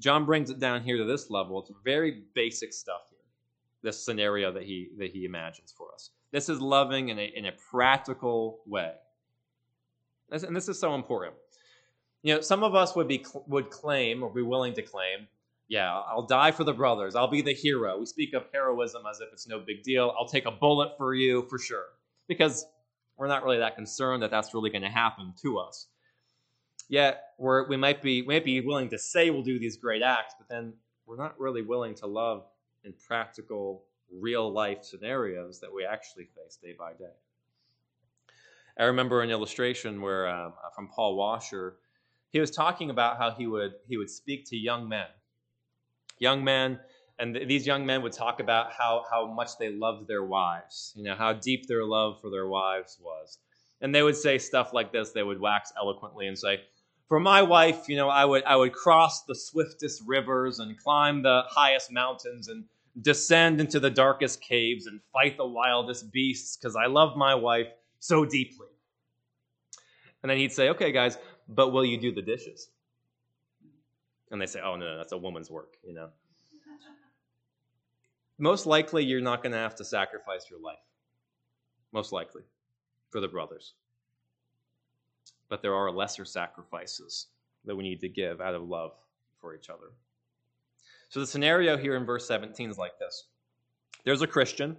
[0.00, 1.58] John brings it down here to this level.
[1.60, 3.18] It's very basic stuff here,
[3.82, 6.10] this scenario that he, that he imagines for us.
[6.30, 8.92] This is loving in a, in a practical way.
[10.30, 11.34] And this is so important.
[12.22, 15.26] You know, some of us would, be, would claim or be willing to claim
[15.68, 17.14] yeah, I'll die for the brothers.
[17.14, 17.98] I'll be the hero.
[17.98, 20.14] We speak of heroism as if it's no big deal.
[20.18, 21.84] I'll take a bullet for you for sure.
[22.26, 22.64] Because
[23.18, 25.88] we're not really that concerned that that's really going to happen to us.
[26.88, 30.00] Yet we're, we might be we might be willing to say we'll do these great
[30.00, 30.72] acts, but then
[31.04, 32.46] we're not really willing to love
[32.84, 37.12] in practical, real life scenarios that we actually face day by day.
[38.78, 41.76] I remember an illustration where uh, from Paul Washer,
[42.30, 45.08] he was talking about how he would he would speak to young men
[46.20, 46.78] young men,
[47.18, 50.92] and th- these young men would talk about how, how much they loved their wives,
[50.96, 53.38] you know, how deep their love for their wives was.
[53.80, 55.10] And they would say stuff like this.
[55.10, 56.60] They would wax eloquently and say,
[57.08, 61.22] For my wife, you know, I would, I would cross the swiftest rivers and climb
[61.22, 62.64] the highest mountains and
[63.02, 67.68] descend into the darkest caves and fight the wildest beasts because I love my wife
[68.00, 68.66] so deeply.
[70.22, 72.68] And then he'd say, Okay, guys, but will you do the dishes?
[74.30, 76.08] And they say, Oh, no, no that's a woman's work, you know.
[78.38, 80.78] Most likely, you're not going to have to sacrifice your life.
[81.92, 82.42] Most likely,
[83.10, 83.74] for the brothers.
[85.48, 87.26] But there are lesser sacrifices
[87.64, 88.92] that we need to give out of love
[89.40, 89.92] for each other.
[91.08, 93.24] So the scenario here in verse 17 is like this
[94.04, 94.76] there's a Christian,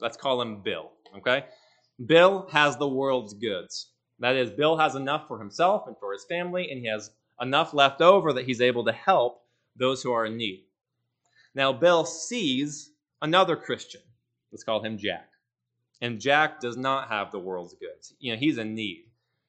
[0.00, 1.44] let's call him Bill, okay?
[2.04, 3.92] Bill has the world's goods.
[4.18, 7.74] That is, Bill has enough for himself and for his family, and he has enough
[7.74, 9.42] left over that he's able to help
[9.76, 10.64] those who are in need.
[11.54, 12.90] Now, Bill sees
[13.22, 14.00] another Christian.
[14.52, 15.28] Let's call him Jack.
[16.00, 18.14] And Jack does not have the world's goods.
[18.20, 19.04] You know, he's in need.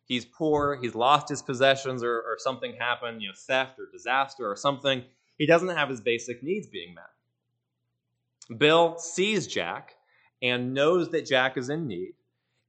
[0.05, 4.49] He's poor, he's lost his possessions, or, or something happened, you know, theft or disaster
[4.49, 5.03] or something.
[5.37, 8.57] He doesn't have his basic needs being met.
[8.57, 9.95] Bill sees Jack
[10.41, 12.13] and knows that Jack is in need,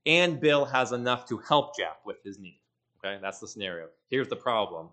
[0.04, 2.60] and Bill has enough to help Jack with his need.
[2.98, 3.86] Okay, that's the scenario.
[4.10, 4.90] Here's the problem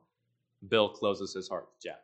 [0.67, 2.03] Bill closes his heart to Jack.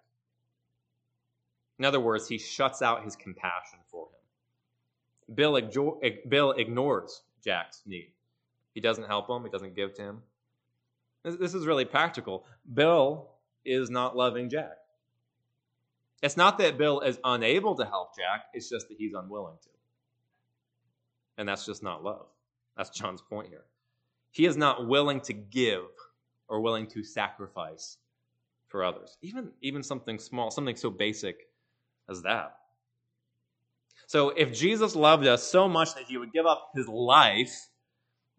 [1.79, 5.35] In other words, he shuts out his compassion for him.
[5.35, 5.59] Bill,
[6.29, 8.11] Bill ignores Jack's need.
[8.73, 10.21] He doesn't help him, he doesn't give to him.
[11.23, 12.45] This is really practical.
[12.73, 13.29] Bill
[13.65, 14.77] is not loving Jack.
[16.21, 19.69] It's not that Bill is unable to help Jack, it's just that he's unwilling to.
[21.37, 22.27] And that's just not love.
[22.77, 23.65] That's John's point here.
[24.31, 25.85] He is not willing to give
[26.47, 27.97] or willing to sacrifice
[28.73, 29.17] for others.
[29.21, 31.47] Even, even something small, something so basic
[32.09, 32.55] as that.
[34.07, 37.69] So if Jesus loved us so much that he would give up his life,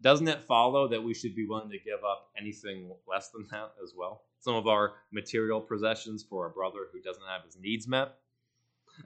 [0.01, 3.71] doesn't it follow that we should be willing to give up anything less than that
[3.81, 4.23] as well?
[4.41, 8.15] Some of our material possessions for a brother who doesn't have his needs met?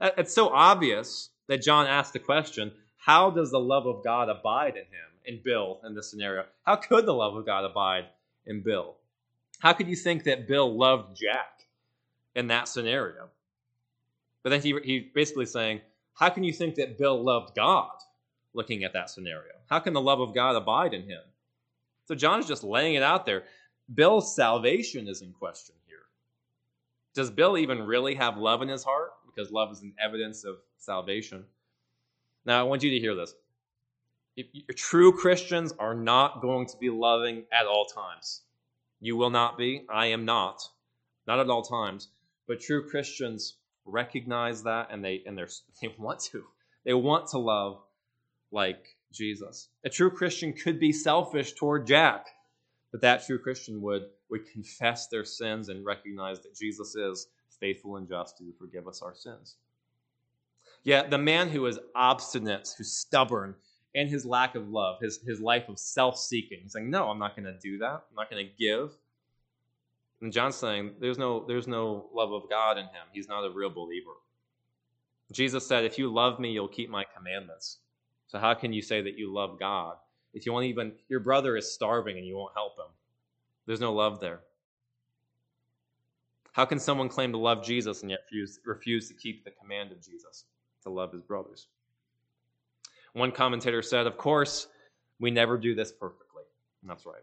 [0.00, 4.28] Uh, it's so obvious that John asked the question how does the love of God
[4.28, 6.44] abide in him, in Bill, in this scenario?
[6.64, 8.06] How could the love of God abide
[8.46, 8.96] in Bill?
[9.60, 11.66] How could you think that Bill loved Jack
[12.34, 13.28] in that scenario?
[14.42, 15.82] But then he, he basically saying,
[16.14, 17.92] how can you think that Bill loved God
[18.54, 19.52] looking at that scenario?
[19.68, 21.20] How can the love of God abide in him?
[22.06, 23.44] So John is just laying it out there.
[23.94, 25.98] Bill's salvation is in question here.
[27.14, 29.10] Does Bill even really have love in his heart?
[29.26, 31.44] Because love is an evidence of salvation.
[32.46, 33.34] Now, I want you to hear this.
[34.36, 38.42] If true Christians are not going to be loving at all times.
[39.00, 39.84] You will not be.
[39.88, 40.62] I am not.
[41.26, 42.08] Not at all times.
[42.46, 45.44] But true Christians recognize that and they and they
[45.82, 46.44] they want to.
[46.84, 47.82] They want to love
[48.50, 49.68] like Jesus.
[49.84, 52.26] A true Christian could be selfish toward Jack,
[52.92, 57.96] but that true Christian would would confess their sins and recognize that Jesus is faithful
[57.96, 59.56] and just to forgive us our sins.
[60.82, 63.54] Yet the man who is obstinate, who's stubborn,
[63.94, 67.18] and his lack of love, his, his life of self seeking, he's like, No, I'm
[67.18, 68.04] not going to do that.
[68.10, 68.92] I'm not going to give.
[70.20, 73.06] And John's saying there's no, there's no love of God in him.
[73.12, 74.10] He's not a real believer.
[75.32, 77.78] Jesus said, If you love me, you'll keep my commandments.
[78.26, 79.96] So how can you say that you love God
[80.32, 82.92] if you won't even, your brother is starving and you won't help him?
[83.66, 84.40] There's no love there.
[86.52, 89.92] How can someone claim to love Jesus and yet refuse, refuse to keep the command
[89.92, 90.44] of Jesus,
[90.82, 91.68] to love his brothers?
[93.12, 94.68] One commentator said, Of course,
[95.18, 96.44] we never do this perfectly.
[96.82, 97.22] And that's right.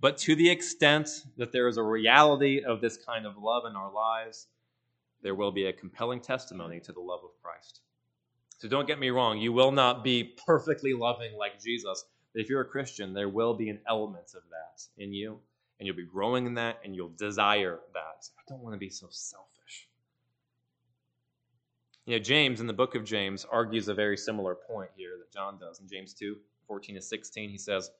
[0.00, 3.74] But to the extent that there is a reality of this kind of love in
[3.74, 4.46] our lives,
[5.22, 7.80] there will be a compelling testimony to the love of Christ.
[8.58, 12.04] So don't get me wrong, you will not be perfectly loving like Jesus.
[12.32, 15.38] But if you're a Christian, there will be an element of that in you,
[15.78, 18.28] and you'll be growing in that, and you'll desire that.
[18.38, 19.57] I don't want to be so selfish.
[22.08, 25.30] You know, James in the book of James argues a very similar point here that
[25.30, 27.50] John does in James 2 14 to 16.
[27.50, 27.90] He says,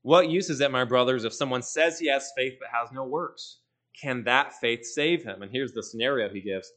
[0.00, 3.04] what use is it, my brothers, if someone says he has faith but has no
[3.04, 3.58] works?
[4.00, 5.42] Can that faith save him?
[5.42, 6.72] And here's the scenario he gives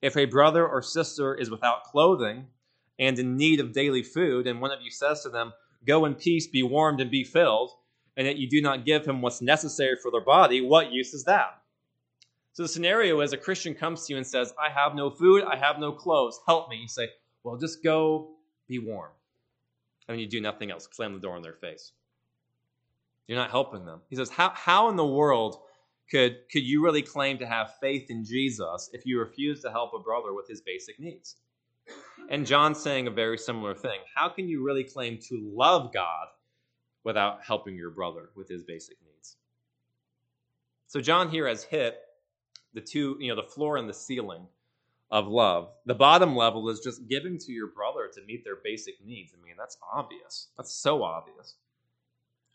[0.00, 2.46] If a brother or sister is without clothing
[3.00, 5.52] and in need of daily food, and one of you says to them,
[5.84, 7.72] Go in peace, be warmed, and be filled,
[8.16, 11.24] and yet you do not give him what's necessary for their body, what use is
[11.24, 11.61] that?
[12.52, 15.44] So the scenario is a Christian comes to you and says, I have no food,
[15.44, 16.76] I have no clothes, help me.
[16.76, 17.08] You say,
[17.42, 18.32] Well, just go
[18.68, 19.10] be warm.
[20.08, 21.92] And you do nothing else, slam the door in their face.
[23.26, 24.00] You're not helping them.
[24.10, 25.60] He says, How, how in the world
[26.10, 29.92] could, could you really claim to have faith in Jesus if you refuse to help
[29.94, 31.36] a brother with his basic needs?
[32.28, 33.98] And John's saying a very similar thing.
[34.14, 36.28] How can you really claim to love God
[37.04, 39.36] without helping your brother with his basic needs.
[40.86, 41.98] So John here has hit
[42.74, 44.46] the two, you know, the floor and the ceiling
[45.10, 45.70] of love.
[45.84, 49.32] The bottom level is just giving to your brother to meet their basic needs.
[49.34, 50.48] I mean, that's obvious.
[50.56, 51.56] That's so obvious.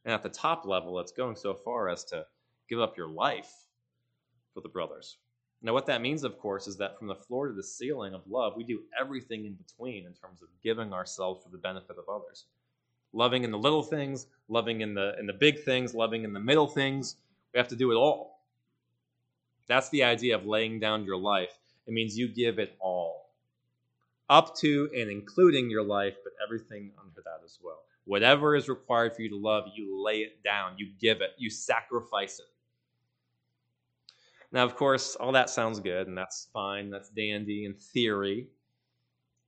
[0.06, 2.26] And at the top level, it's going so far as to
[2.68, 3.54] give up your life
[4.54, 5.18] for the brothers.
[5.62, 8.22] Now, what that means, of course, is that from the floor to the ceiling of
[8.28, 12.10] love, we do everything in between in terms of giving ourselves for the benefit of
[12.10, 12.46] others.
[13.14, 16.40] Loving in the little things, loving in the in the big things, loving in the
[16.40, 17.16] middle things.
[17.54, 18.37] We have to do it all.
[19.68, 21.58] That's the idea of laying down your life.
[21.88, 23.30] It means you give it all.
[24.30, 27.80] Up to and including your life, but everything under that as well.
[28.06, 31.50] Whatever is required for you to love, you lay it down, you give it, you
[31.50, 32.46] sacrifice it.
[34.52, 38.48] Now, of course, all that sounds good, and that's fine, that's dandy in theory.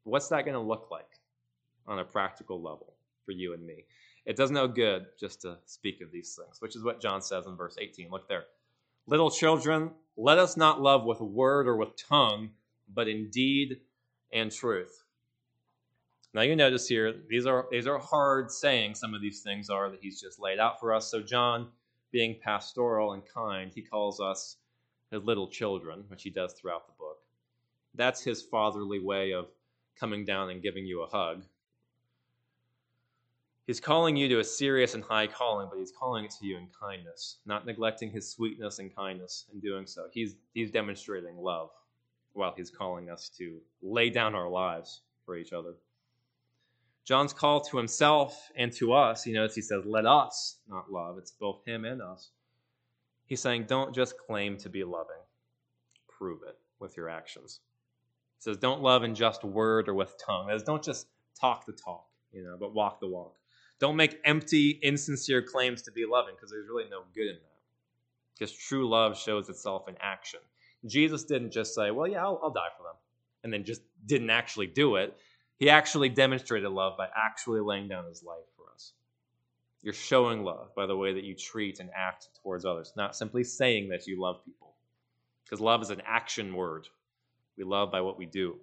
[0.04, 1.08] What's that going to look like
[1.88, 3.86] on a practical level for you and me?
[4.26, 7.48] It does no good just to speak of these things, which is what John says
[7.48, 8.10] in verse 18.
[8.12, 8.44] Look there.
[9.10, 12.52] Little children, let us not love with word or with tongue,
[12.94, 13.82] but in deed
[14.32, 15.04] and truth.
[16.36, 19.00] Now you notice here, these are these are hard sayings.
[19.00, 21.10] Some of these things are that he's just laid out for us.
[21.10, 21.70] So John,
[22.12, 24.58] being pastoral and kind, he calls us
[25.10, 27.18] his little children, which he does throughout the book.
[27.96, 29.48] That's his fatherly way of
[30.00, 31.46] coming down and giving you a hug.
[33.70, 36.58] He's calling you to a serious and high calling, but he's calling it to you
[36.58, 40.08] in kindness, not neglecting his sweetness and kindness in doing so.
[40.12, 41.70] He's, he's demonstrating love
[42.34, 45.76] while he's calling us to lay down our lives for each other.
[47.06, 51.20] John's call to himself and to us, you notice he says, let us not love.
[51.20, 52.32] It's both him and us.
[53.28, 55.22] He's saying, don't just claim to be loving,
[56.08, 57.60] prove it with your actions.
[58.40, 60.48] He says, don't love in just word or with tongue.
[60.48, 61.06] That is, don't just
[61.40, 63.36] talk the talk, you know, but walk the walk.
[63.80, 67.60] Don't make empty, insincere claims to be loving because there's really no good in that.
[68.34, 70.40] Because true love shows itself in action.
[70.86, 72.96] Jesus didn't just say, well, yeah, I'll, I'll die for them,
[73.44, 75.18] and then just didn't actually do it.
[75.58, 78.94] He actually demonstrated love by actually laying down his life for us.
[79.82, 83.44] You're showing love by the way that you treat and act towards others, not simply
[83.44, 84.74] saying that you love people.
[85.44, 86.88] Because love is an action word.
[87.58, 88.56] We love by what we do.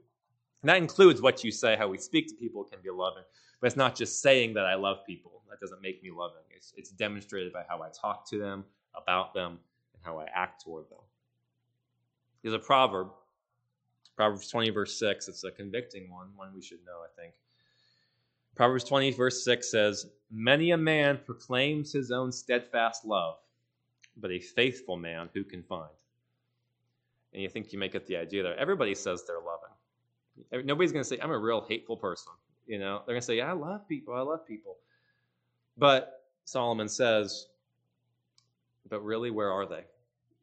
[0.63, 3.25] And that includes what you say, how we speak to people can be loving.
[3.61, 5.43] But it's not just saying that I love people.
[5.49, 6.43] That doesn't make me loving.
[6.55, 8.65] It's, it's demonstrated by how I talk to them,
[8.95, 9.59] about them,
[9.95, 10.99] and how I act toward them.
[12.43, 13.09] There's a proverb,
[14.17, 15.29] Proverbs 20, verse 6.
[15.29, 17.35] It's a convicting one, one we should know, I think.
[18.55, 23.37] Proverbs 20, verse 6 says, Many a man proclaims his own steadfast love,
[24.17, 25.91] but a faithful man who can find?
[27.33, 30.67] And you think you make get the idea that Everybody says they're loving.
[30.67, 32.33] Nobody's going to say, I'm a real hateful person.
[32.67, 34.15] You know, they're going to say, yeah, I love people.
[34.15, 34.77] I love people.
[35.77, 37.47] But Solomon says,
[38.89, 39.85] but really, where are they?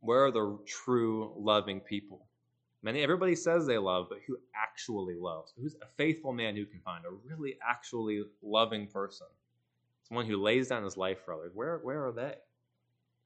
[0.02, 2.26] Where are the true loving people?
[2.82, 5.54] Many everybody says they love, but who actually loves?
[5.58, 9.28] Who's a faithful man who can find a really actually loving person?
[10.08, 11.52] Someone who lays down his life for others.
[11.54, 12.36] Where where are they?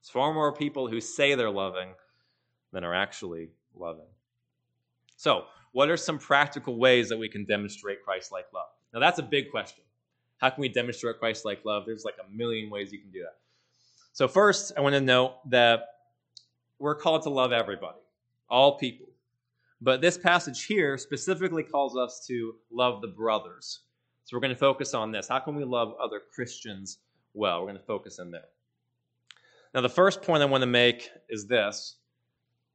[0.00, 1.88] It's far more people who say they're loving
[2.72, 4.06] than are actually loving.
[5.16, 8.68] So, what are some practical ways that we can demonstrate Christ like love?
[8.92, 9.84] Now, that's a big question.
[10.38, 11.84] How can we demonstrate Christ like love?
[11.86, 13.36] There's like a million ways you can do that.
[14.12, 15.86] So, first, I want to note that
[16.78, 17.98] we're called to love everybody,
[18.48, 19.06] all people.
[19.80, 23.80] But this passage here specifically calls us to love the brothers.
[24.24, 25.28] So we're going to focus on this.
[25.28, 26.98] How can we love other Christians
[27.34, 27.60] well?
[27.60, 28.48] We're going to focus in there.
[29.74, 31.96] Now, the first point I want to make is this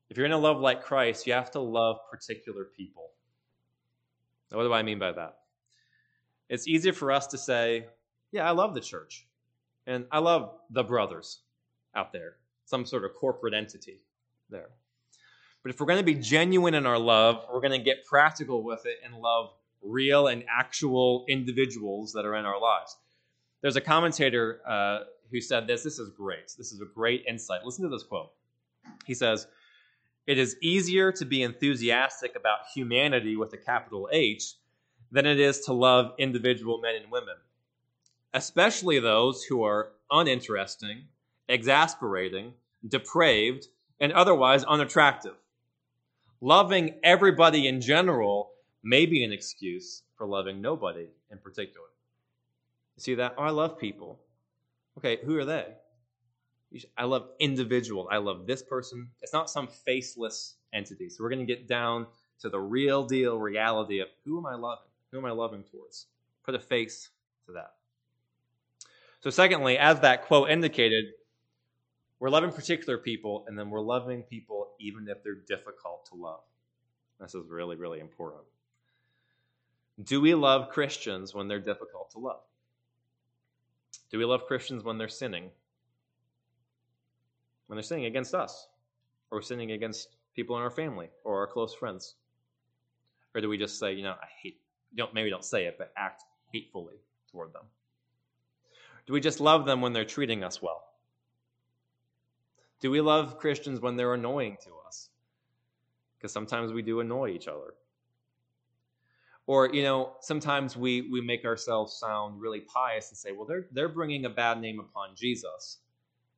[0.10, 3.12] if you're going to love like Christ, you have to love particular people.
[4.52, 5.38] Now, what do I mean by that?
[6.50, 7.88] It's easier for us to say,
[8.32, 9.28] yeah, I love the church,
[9.88, 11.40] and I love the brothers
[11.96, 14.02] out there, some sort of corporate entity
[14.50, 14.70] there.
[15.64, 18.64] But if we're going to be genuine in our love, we're going to get practical
[18.64, 19.52] with it and love
[19.82, 22.98] real and actual individuals that are in our lives.
[23.62, 25.84] There's a commentator uh, who said this.
[25.84, 26.54] This is great.
[26.58, 27.64] This is a great insight.
[27.64, 28.32] Listen to this quote.
[29.06, 29.48] He says,
[30.28, 34.56] It is easier to be enthusiastic about humanity with a capital H
[35.14, 37.36] than it is to love individual men and women,
[38.34, 41.04] especially those who are uninteresting,
[41.48, 42.52] exasperating,
[42.88, 43.68] depraved,
[44.00, 45.36] and otherwise unattractive.
[46.42, 48.50] Loving everybody in general
[48.84, 51.88] may be an excuse for loving nobody in particular.
[52.98, 53.36] You see that?
[53.38, 54.20] Oh, I love people.
[54.98, 55.68] Okay, who are they?
[56.98, 58.08] I love individual.
[58.12, 59.10] I love this person.
[59.22, 61.08] It's not some faceless entity.
[61.10, 62.08] So we're going to get down
[62.40, 64.88] to the real deal reality of who am I loving?
[65.14, 66.08] Who am I loving towards?
[66.44, 67.10] Put a face
[67.46, 67.76] to that.
[69.22, 71.06] So, secondly, as that quote indicated,
[72.20, 76.42] we're loving particular people, and then we're loving people even if they're difficult to love.
[77.20, 78.42] This is really, really important.
[80.04, 82.42] Do we love Christians when they're difficult to love?
[84.10, 85.52] Do we love Christians when they're sinning?
[87.68, 88.68] When they're sinning against us,
[89.30, 92.16] or sinning against people in our family or our close friends?
[93.36, 94.60] Or do we just say, you know, I hate,
[94.96, 96.96] don't, maybe don't say it, but act hatefully
[97.32, 97.64] toward them?
[99.06, 100.84] Do we just love them when they're treating us well?
[102.80, 105.10] Do we love Christians when they're annoying to us?
[106.18, 107.74] Because sometimes we do annoy each other.
[109.46, 113.68] Or, you know, sometimes we, we make ourselves sound really pious and say, well, they're,
[113.72, 115.80] they're bringing a bad name upon Jesus.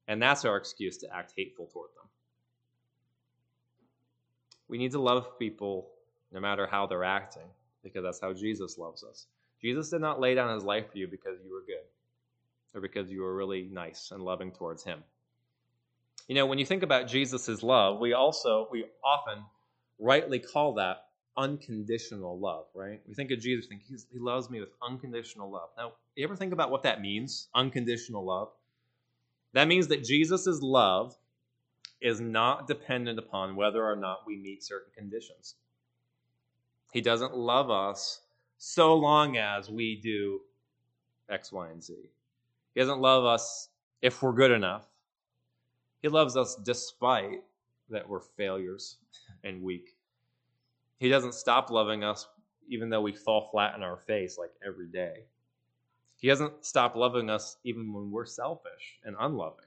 [0.08, 2.08] And that's our excuse to act hateful toward them.
[4.68, 5.90] We need to love people
[6.32, 7.48] no matter how they're acting,
[7.86, 9.28] because that's how Jesus loves us.
[9.62, 11.86] Jesus did not lay down his life for you because you were good
[12.74, 15.02] or because you were really nice and loving towards him.
[16.28, 19.44] You know, when you think about Jesus' love, we also, we often
[20.00, 21.06] rightly call that
[21.38, 23.02] unconditional love, right?
[23.08, 25.70] We think of Jesus, think he loves me with unconditional love.
[25.78, 28.50] Now, you ever think about what that means, unconditional love?
[29.54, 31.16] That means that Jesus' love
[32.02, 35.56] is not dependent upon whether or not we meet certain conditions.
[36.92, 38.22] He doesn't love us
[38.58, 40.42] so long as we do
[41.30, 41.96] X, Y, and Z.
[42.74, 43.70] He doesn't love us
[44.02, 44.88] if we're good enough.
[46.02, 47.42] He loves us despite
[47.90, 48.98] that we're failures
[49.44, 49.96] and weak.
[50.98, 52.28] He doesn't stop loving us
[52.68, 55.26] even though we fall flat in our face like every day.
[56.18, 59.66] He doesn't stop loving us even when we're selfish and unloving.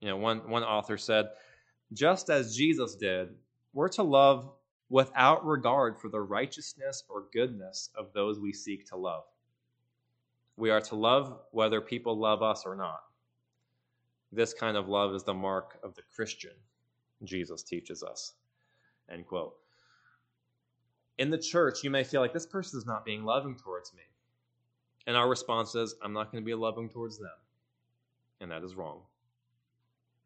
[0.00, 1.26] You know, one, one author said,
[1.92, 3.30] just as Jesus did,
[3.72, 4.50] we're to love
[4.88, 9.24] without regard for the righteousness or goodness of those we seek to love.
[10.56, 13.00] We are to love whether people love us or not.
[14.32, 16.52] This kind of love is the mark of the Christian,
[17.24, 18.34] Jesus teaches us.
[19.08, 19.54] End quote
[21.18, 24.02] in the church, you may feel like this person is not being loving towards me.
[25.06, 27.30] And our response is, I'm not going to be loving towards them.
[28.40, 29.00] And that is wrong.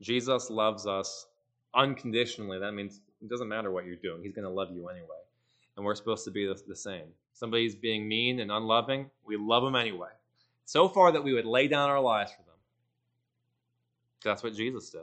[0.00, 1.26] Jesus loves us
[1.74, 2.58] unconditionally.
[2.58, 5.08] That means it doesn't matter what you're doing, He's going to love you anyway.
[5.76, 7.06] And we're supposed to be the, the same.
[7.32, 10.10] Somebody's being mean and unloving, we love them anyway.
[10.64, 12.54] So far that we would lay down our lives for them.
[14.24, 15.02] That's what Jesus did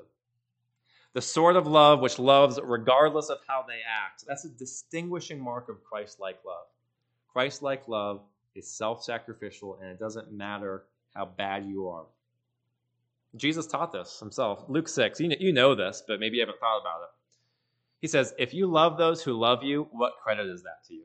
[1.18, 4.24] the sort of love which loves regardless of how they act.
[4.28, 6.68] That's a distinguishing mark of Christ like love.
[7.34, 8.22] Christ like love
[8.53, 10.84] is self sacrificial, and it doesn't matter
[11.15, 12.05] how bad you are.
[13.36, 14.65] Jesus taught this himself.
[14.68, 17.09] Luke 6, you know this, but maybe you haven't thought about it.
[18.02, 21.04] He says, If you love those who love you, what credit is that to you?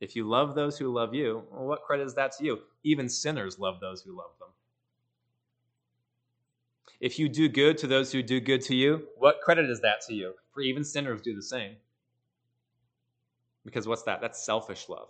[0.00, 2.58] If you love those who love you, well, what credit is that to you?
[2.82, 4.48] Even sinners love those who love them.
[7.00, 10.00] If you do good to those who do good to you, what credit is that
[10.08, 10.34] to you?
[10.52, 11.76] For even sinners do the same.
[13.64, 14.20] Because what's that?
[14.20, 15.08] That's selfish love.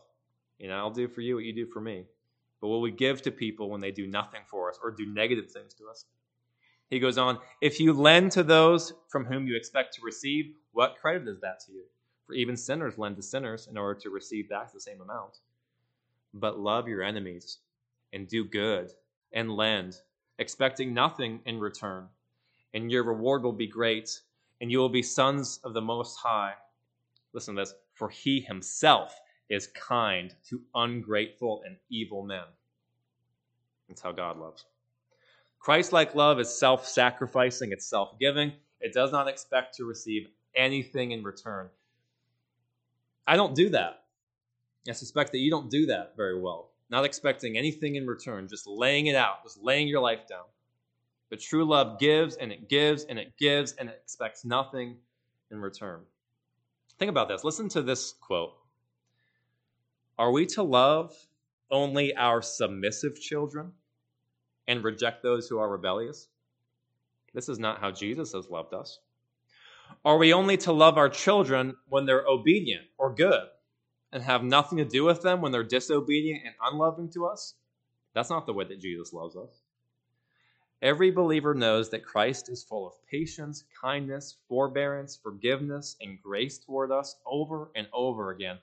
[0.59, 2.05] You know, I'll do for you what you do for me.
[2.61, 5.51] But what we give to people when they do nothing for us or do negative
[5.51, 6.05] things to us?
[6.93, 10.99] He goes on, if you lend to those from whom you expect to receive, what
[11.01, 11.85] credit is that to you?
[12.27, 15.39] For even sinners lend to sinners in order to receive back the same amount.
[16.35, 17.61] But love your enemies
[18.13, 18.91] and do good
[19.33, 20.03] and lend
[20.39, 22.09] expecting nothing in return,
[22.75, 24.21] and your reward will be great,
[24.61, 26.53] and you will be sons of the Most High.
[27.33, 29.19] Listen to this for he himself
[29.49, 32.45] is kind to ungrateful and evil men.
[33.89, 34.67] That's how God loves.
[35.63, 38.53] Christ like love is self sacrificing, it's self giving.
[38.81, 41.69] It does not expect to receive anything in return.
[43.27, 44.03] I don't do that.
[44.89, 48.67] I suspect that you don't do that very well not expecting anything in return, just
[48.67, 50.45] laying it out, just laying your life down.
[51.31, 54.99] But true love gives and it gives and it gives and it expects nothing
[55.51, 56.03] in return.
[56.99, 57.45] Think about this.
[57.45, 58.53] Listen to this quote
[60.19, 61.17] Are we to love
[61.71, 63.73] only our submissive children
[64.69, 66.29] and reject those who are rebellious?
[67.35, 68.99] This is not how Jesus has loved us.
[70.05, 73.49] Are we only to love our children when they're obedient or good?
[74.13, 77.55] and have nothing to do with them when they're disobedient and unloving to us,
[78.15, 79.63] that's not the way that Jesus loves us.
[80.83, 86.91] Every believer knows that Christ is full of patience, kindness, forbearance, forgiveness, and grace toward
[86.91, 88.59] us over and over again.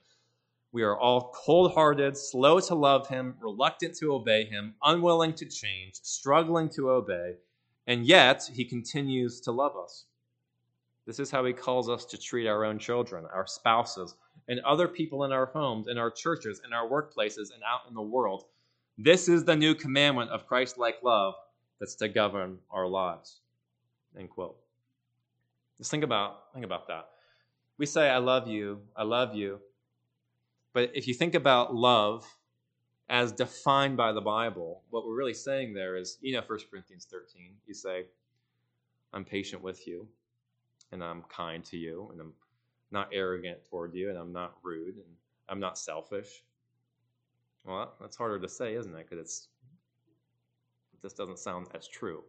[0.72, 5.46] We are all cold hearted, slow to love Him, reluctant to obey Him, unwilling to
[5.46, 7.36] change, struggling to obey,
[7.88, 10.06] and yet He continues to love us.
[11.08, 14.14] This is how He calls us to treat our own children, our spouses,
[14.48, 17.96] and other people in our homes, in our churches, in our workplaces, and out in
[17.96, 18.46] the world.
[18.98, 21.34] This is the new commandment of Christ like love
[21.80, 23.42] that's to govern our lives.
[24.18, 24.58] End quote.
[25.78, 27.08] Just think about, think about that.
[27.78, 29.60] We say, I love you, I love you.
[30.74, 32.26] But if you think about love
[33.10, 37.08] as defined by the Bible, what we're really saying there is, you know, 1 Corinthians
[37.10, 38.06] 13, you say,
[39.14, 40.08] I'm patient with you,
[40.92, 42.34] and I'm kind to you, and I'm
[42.92, 45.16] not arrogant toward you, and I'm not rude, and
[45.48, 46.44] I'm not selfish.
[47.66, 49.10] Well, that's harder to say, isn't it?
[49.10, 49.48] Because it's
[51.02, 52.24] this doesn't sound as true.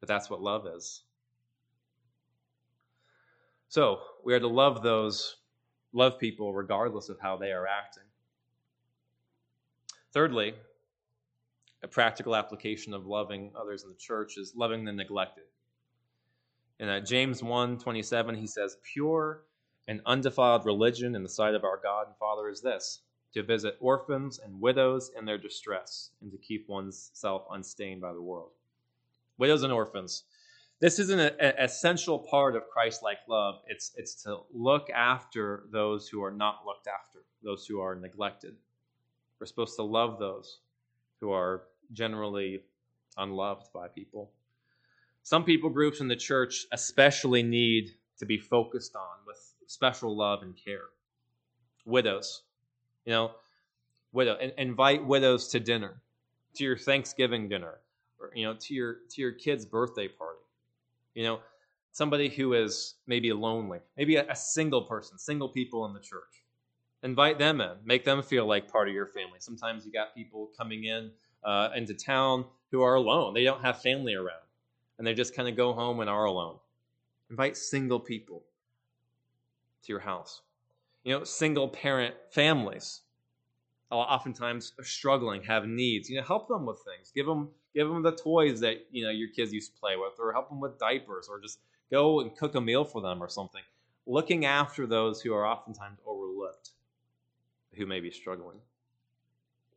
[0.00, 1.04] But that's what love is.
[3.68, 5.36] So we are to love those,
[5.92, 8.04] love people regardless of how they are acting.
[10.12, 10.54] Thirdly,
[11.82, 15.44] a practical application of loving others in the church is loving the neglected.
[16.78, 19.42] In uh, James 1 27, he says, Pure
[19.88, 23.00] and undefiled religion in the sight of our God and Father is this
[23.34, 28.20] to visit orphans and widows in their distress, and to keep oneself unstained by the
[28.20, 28.50] world.
[29.38, 30.24] Widows and orphans.
[30.82, 33.60] This isn't an essential part of Christ like love.
[33.68, 38.56] It's, it's to look after those who are not looked after, those who are neglected.
[39.38, 40.58] We're supposed to love those
[41.20, 41.62] who are
[41.92, 42.64] generally
[43.16, 44.32] unloved by people.
[45.22, 50.42] Some people groups in the church especially need to be focused on with special love
[50.42, 50.86] and care.
[51.86, 52.42] Widows.
[53.04, 53.30] You know,
[54.10, 56.02] widow invite widows to dinner,
[56.56, 57.78] to your Thanksgiving dinner,
[58.18, 60.31] or you know, to your to your kid's birthday party.
[61.14, 61.40] You know,
[61.92, 66.42] somebody who is maybe lonely, maybe a, a single person, single people in the church.
[67.02, 69.38] Invite them in, make them feel like part of your family.
[69.40, 71.10] Sometimes you got people coming in
[71.44, 74.46] uh, into town who are alone; they don't have family around,
[74.98, 76.58] and they just kind of go home and are alone.
[77.28, 78.44] Invite single people
[79.82, 80.42] to your house.
[81.02, 83.00] You know, single parent families
[83.96, 86.08] oftentimes are struggling, have needs.
[86.08, 87.12] You know, help them with things.
[87.14, 90.14] Give them give them the toys that you know your kids used to play with,
[90.18, 91.58] or help them with diapers, or just
[91.90, 93.62] go and cook a meal for them or something.
[94.06, 96.70] Looking after those who are oftentimes overlooked,
[97.74, 98.58] who may be struggling.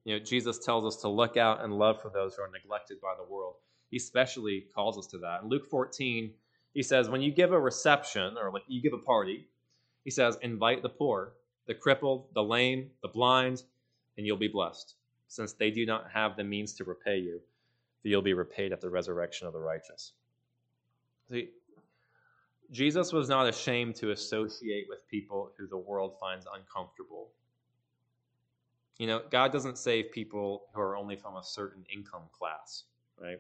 [0.04, 3.02] You know, Jesus tells us to look out and love for those who are neglected
[3.02, 3.56] by the world.
[3.90, 5.42] He especially calls us to that.
[5.44, 6.32] In Luke 14,
[6.74, 9.48] he says, when you give a reception or like you give a party,
[10.04, 11.34] he says, invite the poor,
[11.66, 13.64] the crippled, the lame, the blind,
[14.18, 14.96] and you'll be blessed,
[15.28, 17.42] since they do not have the means to repay you,
[18.02, 20.14] for you'll be repaid at the resurrection of the righteous.
[21.30, 21.50] See,
[22.72, 27.30] Jesus was not ashamed to associate with people who the world finds uncomfortable.
[28.98, 32.84] You know, God doesn't save people who are only from a certain income class,
[33.20, 33.40] right?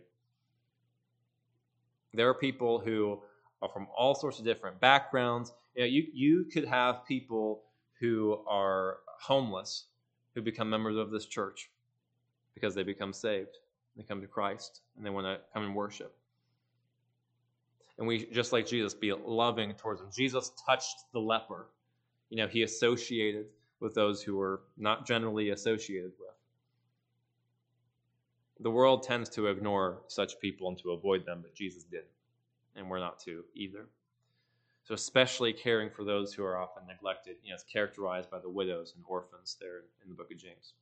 [2.13, 3.21] There are people who
[3.61, 7.63] are from all sorts of different backgrounds you, know, you, you could have people
[7.99, 9.85] who are homeless
[10.35, 11.71] who become members of this church
[12.53, 13.57] because they become saved.
[13.97, 16.13] They come to Christ and they want to come and worship.
[17.97, 20.09] And we, just like Jesus, be loving towards them.
[20.13, 21.67] Jesus touched the leper.
[22.29, 23.45] You know, he associated
[23.79, 26.29] with those who were not generally associated with.
[28.59, 32.05] The world tends to ignore such people and to avoid them, but Jesus didn't.
[32.75, 33.87] And we're not to either.
[34.85, 38.49] So, especially caring for those who are often neglected, you know, it's characterized by the
[38.49, 40.73] widows and orphans there in the book of James.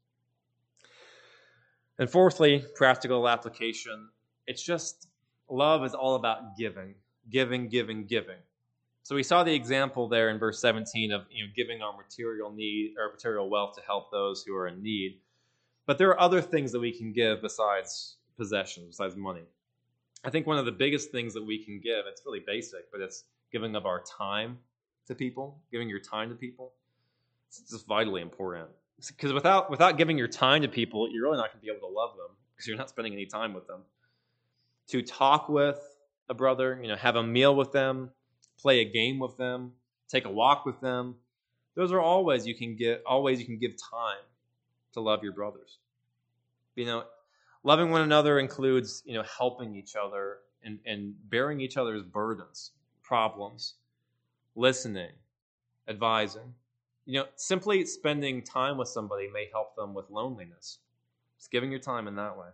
[1.98, 4.10] And fourthly, practical application.
[4.46, 5.08] It's just
[5.50, 6.96] love is all about giving,
[7.30, 8.40] giving, giving, giving.
[9.04, 12.52] So we saw the example there in verse 17 of you know, giving our material
[12.52, 15.20] need or material wealth to help those who are in need.
[15.86, 19.44] But there are other things that we can give besides possessions, besides money.
[20.26, 23.00] I think one of the biggest things that we can give, it's really basic, but
[23.00, 23.24] it's
[23.54, 24.58] giving of our time
[25.08, 26.74] to people, giving your time to people.
[27.48, 28.68] It's just vitally important.
[29.08, 31.88] Because without without giving your time to people, you're really not going to be able
[31.88, 33.82] to love them because you're not spending any time with them.
[34.90, 35.80] To talk with
[36.30, 38.10] a brother, you know, have a meal with them,
[38.58, 39.74] play a game with them,
[40.10, 41.16] take a walk with them.
[41.76, 44.24] Those are always you can get always you can give time
[44.94, 45.80] to love your brothers.
[46.76, 47.04] You know,
[47.64, 52.72] loving one another includes, you know, helping each other and, and bearing each other's burdens
[53.04, 53.76] problems,
[54.56, 55.12] listening,
[55.88, 56.54] advising.
[57.06, 60.80] You know, simply spending time with somebody may help them with loneliness.
[61.38, 62.48] Just giving your time in that way.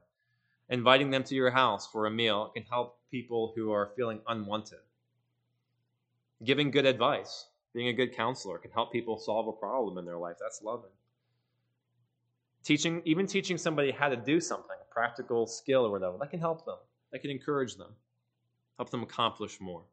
[0.69, 4.79] Inviting them to your house for a meal can help people who are feeling unwanted.
[6.43, 10.17] Giving good advice, being a good counselor can help people solve a problem in their
[10.17, 10.37] life.
[10.39, 10.91] That's loving.
[12.63, 16.39] Teaching, even teaching somebody how to do something, a practical skill or whatever, that can
[16.39, 16.77] help them.
[17.11, 17.93] That can encourage them,
[18.77, 19.83] help them accomplish more.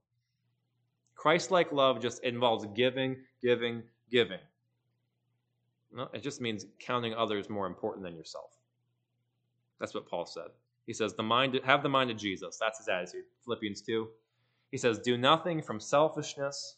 [1.26, 4.38] Christ like love just involves giving, giving, giving.
[5.92, 8.52] No, it just means counting others more important than yourself.
[9.80, 10.50] That's what Paul said.
[10.86, 12.58] He says, the mind, have the mind of Jesus.
[12.60, 13.24] That's his attitude.
[13.44, 14.06] Philippians 2.
[14.70, 16.76] He says, Do nothing from selfishness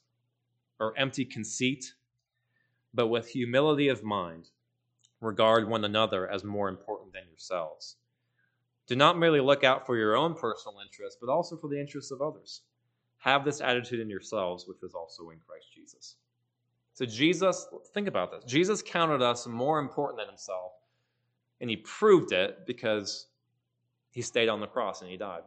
[0.81, 1.93] or empty conceit,
[2.95, 4.49] but with humility of mind,
[5.21, 7.97] regard one another as more important than yourselves.
[8.87, 12.13] Do not merely look out for your own personal interests, but also for the interests
[12.13, 12.63] of others.
[13.19, 16.17] Have this attitude in yourselves, which was also in Christ Jesus.
[16.95, 18.45] So, Jesus, think about this.
[18.45, 20.73] Jesus counted us more important than himself,
[21.61, 23.27] and he proved it because
[24.11, 25.43] he stayed on the cross and he died.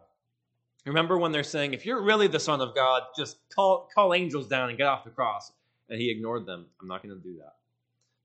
[0.85, 4.47] Remember when they're saying, if you're really the Son of God, just call, call angels
[4.47, 5.51] down and get off the cross.
[5.89, 6.67] And he ignored them.
[6.81, 7.55] I'm not going to do that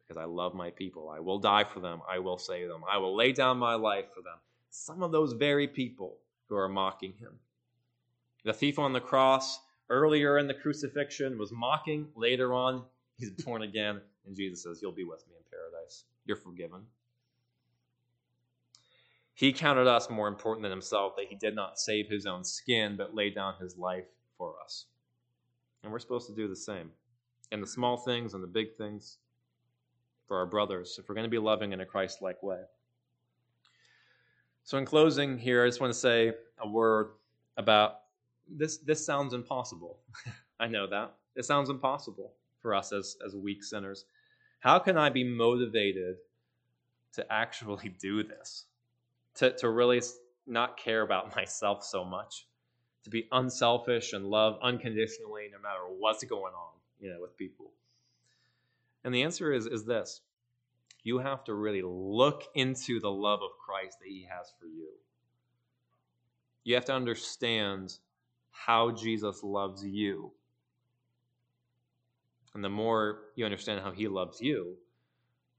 [0.00, 1.10] because I love my people.
[1.10, 2.00] I will die for them.
[2.08, 2.82] I will save them.
[2.90, 4.38] I will lay down my life for them.
[4.70, 6.18] Some of those very people
[6.48, 7.32] who are mocking him.
[8.46, 9.58] The thief on the cross
[9.90, 12.06] earlier in the crucifixion was mocking.
[12.14, 12.84] Later on,
[13.18, 14.00] he's born again.
[14.24, 16.04] And Jesus says, You'll be with me in paradise.
[16.26, 16.82] You're forgiven.
[19.34, 22.94] He counted us more important than himself, that he did not save his own skin,
[22.96, 24.06] but laid down his life
[24.38, 24.86] for us.
[25.82, 26.92] And we're supposed to do the same
[27.50, 29.18] in the small things and the big things
[30.28, 32.60] for our brothers, if we're going to be loving in a Christ like way.
[34.62, 37.08] So, in closing, here, I just want to say a word
[37.56, 38.02] about
[38.48, 38.78] this.
[38.78, 39.98] This sounds impossible.
[40.60, 41.14] I know that.
[41.34, 44.06] It sounds impossible for us as, as weak sinners.
[44.60, 46.16] How can I be motivated
[47.12, 48.66] to actually do this?
[49.36, 50.02] to, to really
[50.46, 52.46] not care about myself so much,
[53.04, 57.70] to be unselfish and love unconditionally no matter what's going on, you know, with people.
[59.04, 60.20] And the answer is, is this
[61.04, 64.88] you have to really look into the love of Christ that he has for you.
[66.64, 67.96] You have to understand
[68.64, 70.32] how Jesus loves you.
[72.54, 74.76] And the more you understand how he loves you,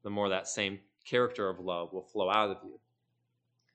[0.03, 2.79] the more that same character of love will flow out of you.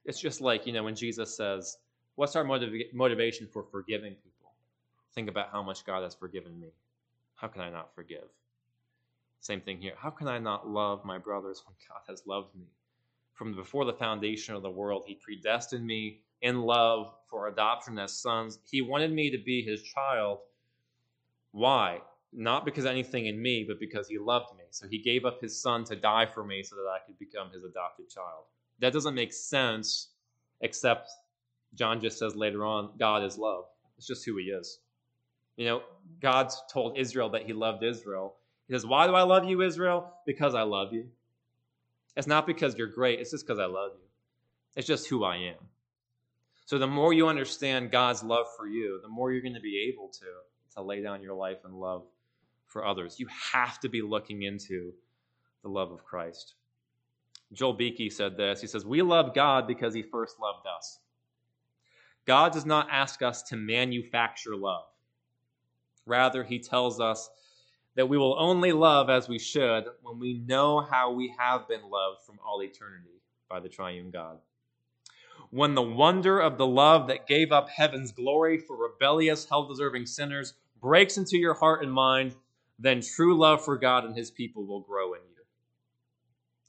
[0.04, 1.78] It's just like, you know, when Jesus says,
[2.16, 4.52] What's our motiv- motivation for forgiving people?
[5.14, 6.68] Think about how much God has forgiven me.
[7.36, 8.28] How can I not forgive?
[9.40, 9.94] Same thing here.
[9.96, 12.66] How can I not love my brothers when God has loved me?
[13.32, 18.12] From before the foundation of the world, He predestined me in love for adoption as
[18.12, 18.58] sons.
[18.70, 20.38] He wanted me to be His child.
[21.52, 22.00] Why?
[22.32, 24.64] Not because anything in me, but because He loved me.
[24.70, 27.50] So He gave up His Son to die for me so that I could become
[27.50, 28.44] His adopted child
[28.82, 30.08] that doesn't make sense,
[30.60, 31.10] except
[31.74, 33.64] John just says later on, God is love.
[33.96, 34.80] It's just who he is.
[35.56, 35.82] You know,
[36.20, 38.34] God told Israel that he loved Israel.
[38.66, 40.12] He says, Why do I love you, Israel?
[40.26, 41.06] Because I love you.
[42.16, 44.08] It's not because you're great, it's just because I love you.
[44.74, 45.68] It's just who I am.
[46.64, 49.92] So the more you understand God's love for you, the more you're going to be
[49.92, 50.26] able to,
[50.74, 52.04] to lay down your life and love
[52.66, 53.20] for others.
[53.20, 54.92] You have to be looking into
[55.62, 56.54] the love of Christ.
[57.52, 58.60] Joel Beeke said this.
[58.60, 60.98] He says, We love God because he first loved us.
[62.24, 64.84] God does not ask us to manufacture love.
[66.06, 67.28] Rather, he tells us
[67.94, 71.82] that we will only love as we should when we know how we have been
[71.82, 74.38] loved from all eternity by the triune God.
[75.52, 80.06] When the wonder of the love that gave up heaven's glory for rebellious, hell deserving
[80.06, 82.34] sinners breaks into your heart and mind,
[82.78, 85.44] then true love for God and his people will grow in you.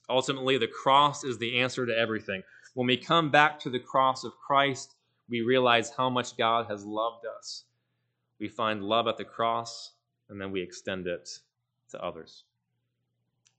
[0.09, 2.43] Ultimately, the cross is the answer to everything.
[2.73, 4.95] When we come back to the cross of Christ,
[5.29, 7.63] we realize how much God has loved us.
[8.37, 9.93] We find love at the cross,
[10.27, 11.29] and then we extend it
[11.91, 12.43] to others.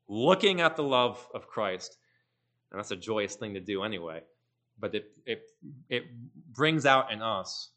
[0.07, 1.97] Looking at the love of Christ,
[2.70, 4.20] and that's a joyous thing to do anyway,
[4.85, 5.43] but it, it,
[5.89, 6.05] it
[6.53, 7.70] brings out in us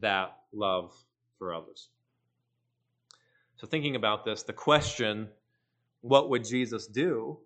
[0.00, 0.94] that love
[1.38, 1.90] for others.
[3.58, 5.28] So, thinking about this, the question,
[6.00, 7.36] what would Jesus do?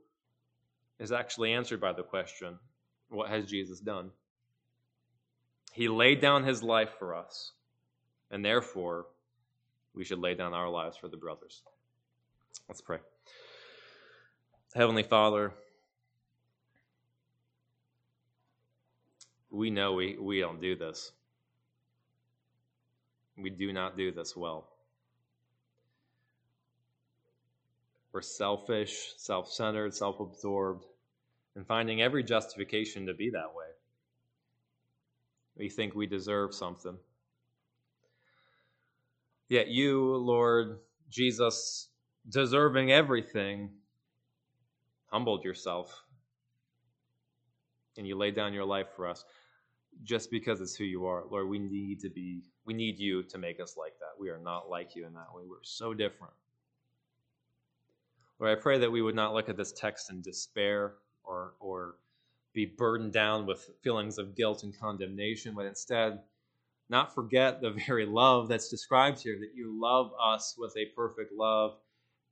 [1.03, 2.57] is actually answered by the question
[3.09, 4.11] what has Jesus done?
[5.73, 7.53] He laid down his life for us,
[8.31, 9.07] and therefore
[9.95, 11.63] we should lay down our lives for the brothers.
[12.69, 12.99] Let's pray.
[14.75, 15.53] Heavenly Father,
[19.53, 21.13] we know we, we don't do this.
[23.37, 24.69] We do not do this well.
[28.13, 30.85] We're selfish, self centered, self absorbed,
[31.55, 33.67] and finding every justification to be that way.
[35.57, 36.97] We think we deserve something.
[39.49, 40.79] Yet you, Lord
[41.11, 41.89] Jesus,
[42.29, 43.71] deserving everything,
[45.11, 46.05] humbled yourself
[47.99, 49.25] and you laid down your life for us
[50.03, 51.25] just because it's who you are.
[51.31, 54.19] Lord, we need to be, we need you to make us like that.
[54.19, 55.43] We are not like you in that way.
[55.49, 56.35] We're so different.
[58.39, 61.97] Lord, I pray that we would not look at this text in despair or, or
[62.53, 66.21] be burdened down with feelings of guilt and condemnation, but instead
[66.89, 71.33] not forget the very love that's described here that you love us with a perfect
[71.33, 71.77] love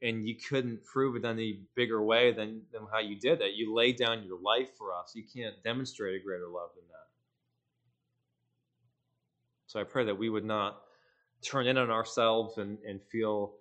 [0.02, 3.54] and you couldn't prove it any bigger way than, than how you did that.
[3.54, 5.12] You laid down your life for us.
[5.14, 7.09] You can't demonstrate a greater love than that.
[9.70, 10.80] So I pray that we would not
[11.42, 13.52] turn in on ourselves and, and feel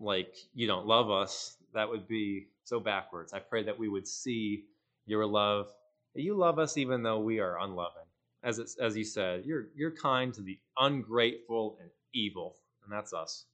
[0.00, 1.56] like you don't love us.
[1.72, 3.32] That would be so backwards.
[3.32, 4.64] I pray that we would see
[5.06, 5.68] your love.
[6.14, 8.08] You love us even though we are unloving.
[8.42, 13.12] As, it's, as you said, you're, you're kind to the ungrateful and evil, and that's
[13.12, 13.44] us.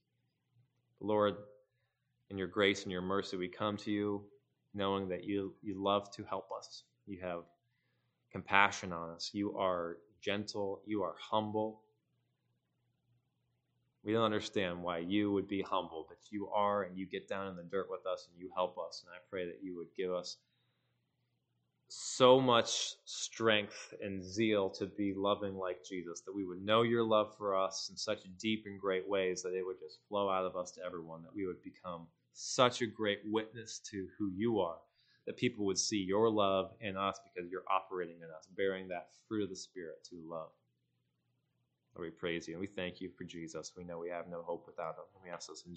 [0.99, 1.35] Lord,
[2.31, 4.25] in your grace and your mercy, we come to you
[4.73, 6.85] knowing that you, you love to help us.
[7.07, 7.43] You have
[8.33, 9.29] compassion on us.
[9.35, 10.81] You are gentle.
[10.87, 11.81] You are humble.
[14.05, 17.49] We don't understand why you would be humble, but you are, and you get down
[17.49, 19.03] in the dirt with us and you help us.
[19.05, 20.37] And I pray that you would give us
[21.89, 27.05] so much strength and zeal to be loving like Jesus, that we would know your
[27.05, 30.45] love for us in such deep and great ways that it would just flow out
[30.45, 34.61] of us to everyone, that we would become such a great witness to who you
[34.61, 34.79] are,
[35.27, 39.09] that people would see your love in us because you're operating in us, bearing that
[39.29, 40.51] fruit of the Spirit to love.
[41.97, 43.73] Lord, we praise you and we thank you for Jesus.
[43.77, 45.05] We know we have no hope without him.
[45.23, 45.73] We ask this in